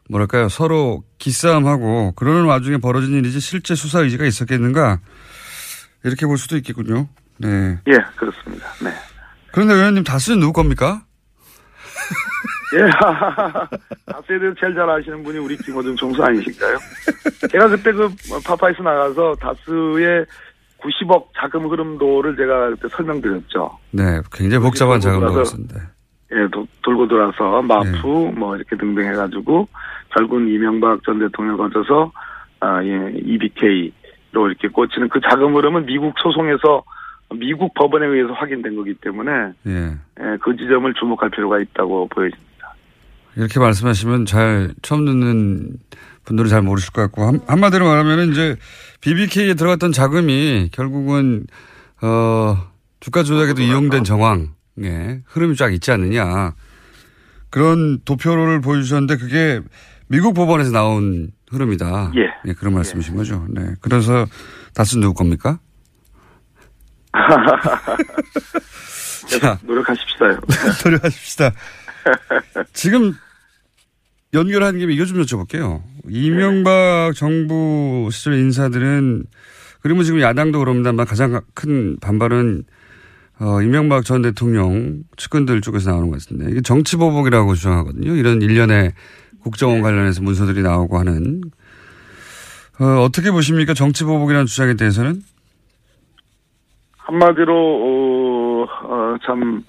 [0.09, 4.99] 뭐랄까요 서로 기싸움하고 그러는 와중에 벌어진 일이지 실제 수사 의지가 있었겠는가
[6.03, 7.07] 이렇게 볼 수도 있겠군요.
[7.37, 7.77] 네.
[7.87, 8.67] 예, 그렇습니다.
[8.81, 8.91] 네.
[9.51, 11.03] 그런데 의원님 다스는 누구 겁니까?
[12.75, 12.79] 예,
[14.11, 16.77] 다스에 대해서 제일 잘 아시는 분이 우리 김어준 총수 아니실까요?
[17.49, 18.09] 제가 그때 그
[18.45, 20.25] 파파이스 나가서 다스의
[20.79, 23.77] 90억 자금 흐름도를 제가 그때 설명드렸죠.
[23.91, 25.75] 네, 굉장히 복잡했는데
[26.33, 28.31] 예, 도- 돌고 돌아서 MAF 네.
[28.35, 29.67] 뭐 이렇게 등등 해가지고
[30.09, 32.11] 결국은 이명박 전 대통령 거쳐서
[32.59, 36.83] 아, 예, EBK로 이렇게 꽂히는 그 자금 흐름은 미국 소송에서
[37.35, 39.31] 미국 법원에 의해서 확인된 거기 때문에
[39.67, 39.71] 예.
[40.19, 42.46] 예, 그 지점을 주목할 필요가 있다고 보여집니다.
[43.37, 45.77] 이렇게 말씀하시면 잘 처음 듣는
[46.25, 48.55] 분들은 잘 모르실 것 같고 한, 한마디로 말하면 이제
[49.01, 51.45] BBK에 들어갔던 자금이 결국은
[52.01, 52.57] 어
[52.99, 56.55] 주가 조작에도 이용된 정황, 예, 흐름이 쫙 있지 않느냐
[57.51, 59.61] 그런 도표를 보여주셨는데 그게
[60.07, 62.13] 미국 법원에서 나온 흐름이다.
[62.15, 62.53] 예.
[62.53, 63.45] 그런 말씀이신 거죠.
[63.49, 63.75] 네.
[63.81, 64.25] 그래서
[64.73, 65.59] 다스 누구 겁니까?
[69.39, 70.39] 자, 노력하십시다요.
[70.83, 71.51] 노력하십시다.
[72.73, 73.13] 지금
[74.33, 75.81] 연결한 김에 이거 좀 여쭤볼게요.
[76.09, 79.23] 이명박 정부 시절 인사들은
[79.81, 82.63] 그러면 지금 야당도 그럽니다만 가장 큰 반발은
[83.39, 86.49] 어, 이명박 전 대통령 측근들 쪽에서 나오는 것 같습니다.
[86.49, 88.15] 이게 정치 보복이라고 주장하거든요.
[88.15, 88.93] 이런 일련의
[89.41, 91.41] 국정원 관련해서 문서들이 나오고 하는
[92.79, 93.73] 어, 어떻게 보십니까?
[93.73, 95.21] 정치 보복이라는 주장에 대해서는?
[96.97, 99.63] 한마디로 어, 어, 참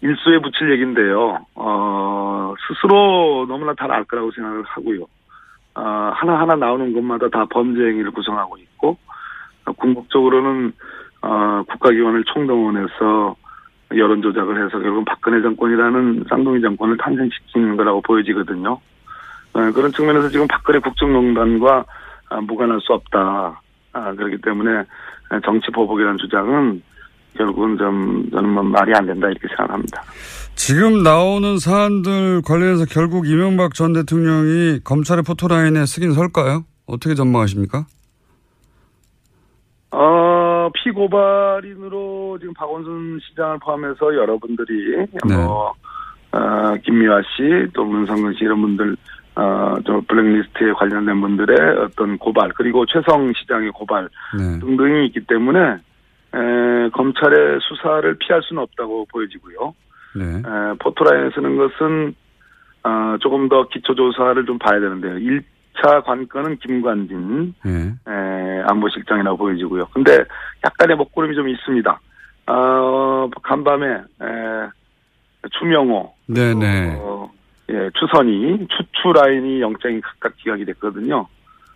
[0.00, 1.44] 일수에 붙일 얘기인데요.
[1.54, 5.02] 어, 스스로 너무나 잘 알 거라고 생각을 하고요.
[5.74, 8.96] 어, 하나하나 나오는 것마다 다 범죄 행위를 구성하고 있고
[9.64, 10.72] 어, 궁극적으로는
[11.22, 13.36] 어, 국가기관을 총동원해서
[13.96, 18.72] 여론 조작을 해서 결국 박근혜 정권이라는 쌍둥이 정권을 탄생시키는 거라고 보여지거든요.
[19.54, 21.84] 어, 그런 측면에서 지금 박근혜 국정농단과
[22.30, 23.60] 아, 무관할 수 없다.
[23.94, 24.84] 아, 그렇기 때문에
[25.44, 26.82] 정치 보복이라는 주장은
[27.38, 30.02] 결국은 좀 저는 뭐 말이 안 된다 이렇게 생각합니다.
[30.54, 36.64] 지금 나오는 사안들 관련해서 결국 이명박 전 대통령이 검찰의 포토라인에 쓰긴 설까요?
[36.86, 37.86] 어떻게 전망하십니까?
[39.90, 45.72] 어, 피고발인으로 지금 박원순 시장을 포함해서 여러분들이 뭐,
[46.32, 48.96] 어, 김미화 씨, 또 문성근 씨 이런 분들,
[49.36, 54.58] 어, 저 블랙리스트에 관련된 분들의 어떤 고발, 그리고 최성 시장의 고발 네.
[54.58, 55.78] 등등이 있기 때문에,
[56.34, 59.74] 에, 검찰의 수사를 피할 수는 없다고 보여지고요.
[60.16, 60.24] 네.
[60.24, 62.14] 에, 포토라인에 쓰는 것은,
[62.84, 65.14] 어, 조금 더 기초조사를 좀 봐야 되는데요.
[65.14, 67.94] 1차 관건은 김관진, 네.
[68.08, 69.86] 에, 안보실장이라고 보여지고요.
[69.92, 70.24] 근데
[70.64, 72.00] 약간의 먹구름이 좀 있습니다.
[72.48, 74.68] 어, 간밤에, 에,
[75.58, 76.96] 추명호, 네네.
[77.00, 77.30] 어,
[77.70, 81.26] 예, 추선이, 추추 라인이 영장이 각각 기각이 됐거든요.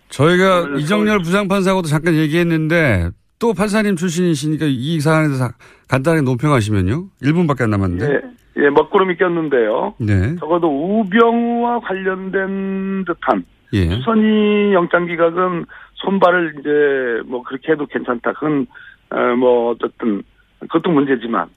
[0.08, 3.10] 저희가 이정열 부장판사하고도 잠깐 얘기했는데
[3.42, 5.48] 또 판사님 출신이시니까 이 사안에 대해서
[5.88, 7.06] 간단하게 논평하시면요.
[7.24, 8.06] 1분밖에 안 남았는데.
[8.06, 9.94] 예, 예, 먹구름이 꼈는데요.
[9.98, 10.36] 네.
[10.36, 13.88] 적어도 우병우와 관련된 듯한 예.
[13.88, 18.32] 추선이 영장 기각은 손발을 이제 뭐 그렇게 해도 괜찮다.
[18.34, 18.68] 그건
[19.10, 20.22] 어, 뭐 어쨌든
[20.60, 21.48] 그것도 문제지만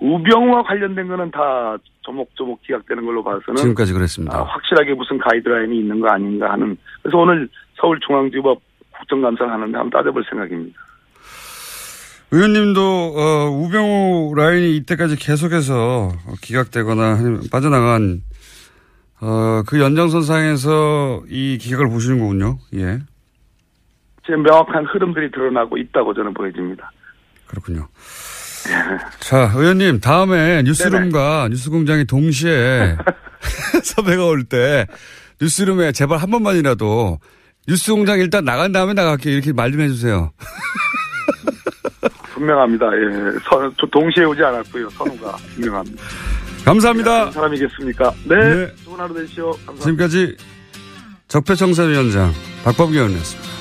[0.00, 4.38] 우병우와 관련된 거는 다 조목조목 기각되는 걸로 봐서는 지금까지 그랬습니다.
[4.38, 8.62] 아, 확실하게 무슨 가이드라인이 있는 거 아닌가 하는 그래서 오늘 서울중앙지법
[8.98, 10.80] 국정감사를 하는데 한번 따져볼 생각입니다.
[12.38, 16.12] 의원님도 어, 우병우 라인이 이때까지 계속해서
[16.42, 17.16] 기각되거나
[17.52, 18.22] 빠져나간
[19.20, 22.58] 어, 그 연장선상에서 이 기각을 보시는 거군요.
[22.74, 22.98] 예.
[24.26, 26.90] 지금 명확한 흐름들이 드러나고 있다고 저는 보여집니다.
[27.46, 27.86] 그렇군요.
[29.20, 32.96] 자, 의원님, 다음에 뉴스룸과 뉴스공장이 동시에
[33.84, 34.86] 섭외가 올 때
[35.40, 37.20] 뉴스룸에 제발 한 번만이라도
[37.68, 39.34] 뉴스공장 일단 나간 다음에 나갈게요.
[39.34, 40.32] 이렇게 말 좀 해주세요.
[42.34, 42.86] 분명합니다.
[42.86, 44.90] 예, 선, 저 동시에 오지 않았고요.
[44.90, 46.02] 선우가 분명합니다.
[46.64, 47.20] 감사합니다.
[47.22, 48.12] 어떤 사람이겠습니까?
[48.24, 49.52] 네, 좋은 하루 되시오.
[49.66, 49.84] 감사합니다.
[49.84, 50.36] 지금까지
[51.28, 52.32] 적폐청산위원장
[52.64, 53.53] 박범기 의원이었습니다.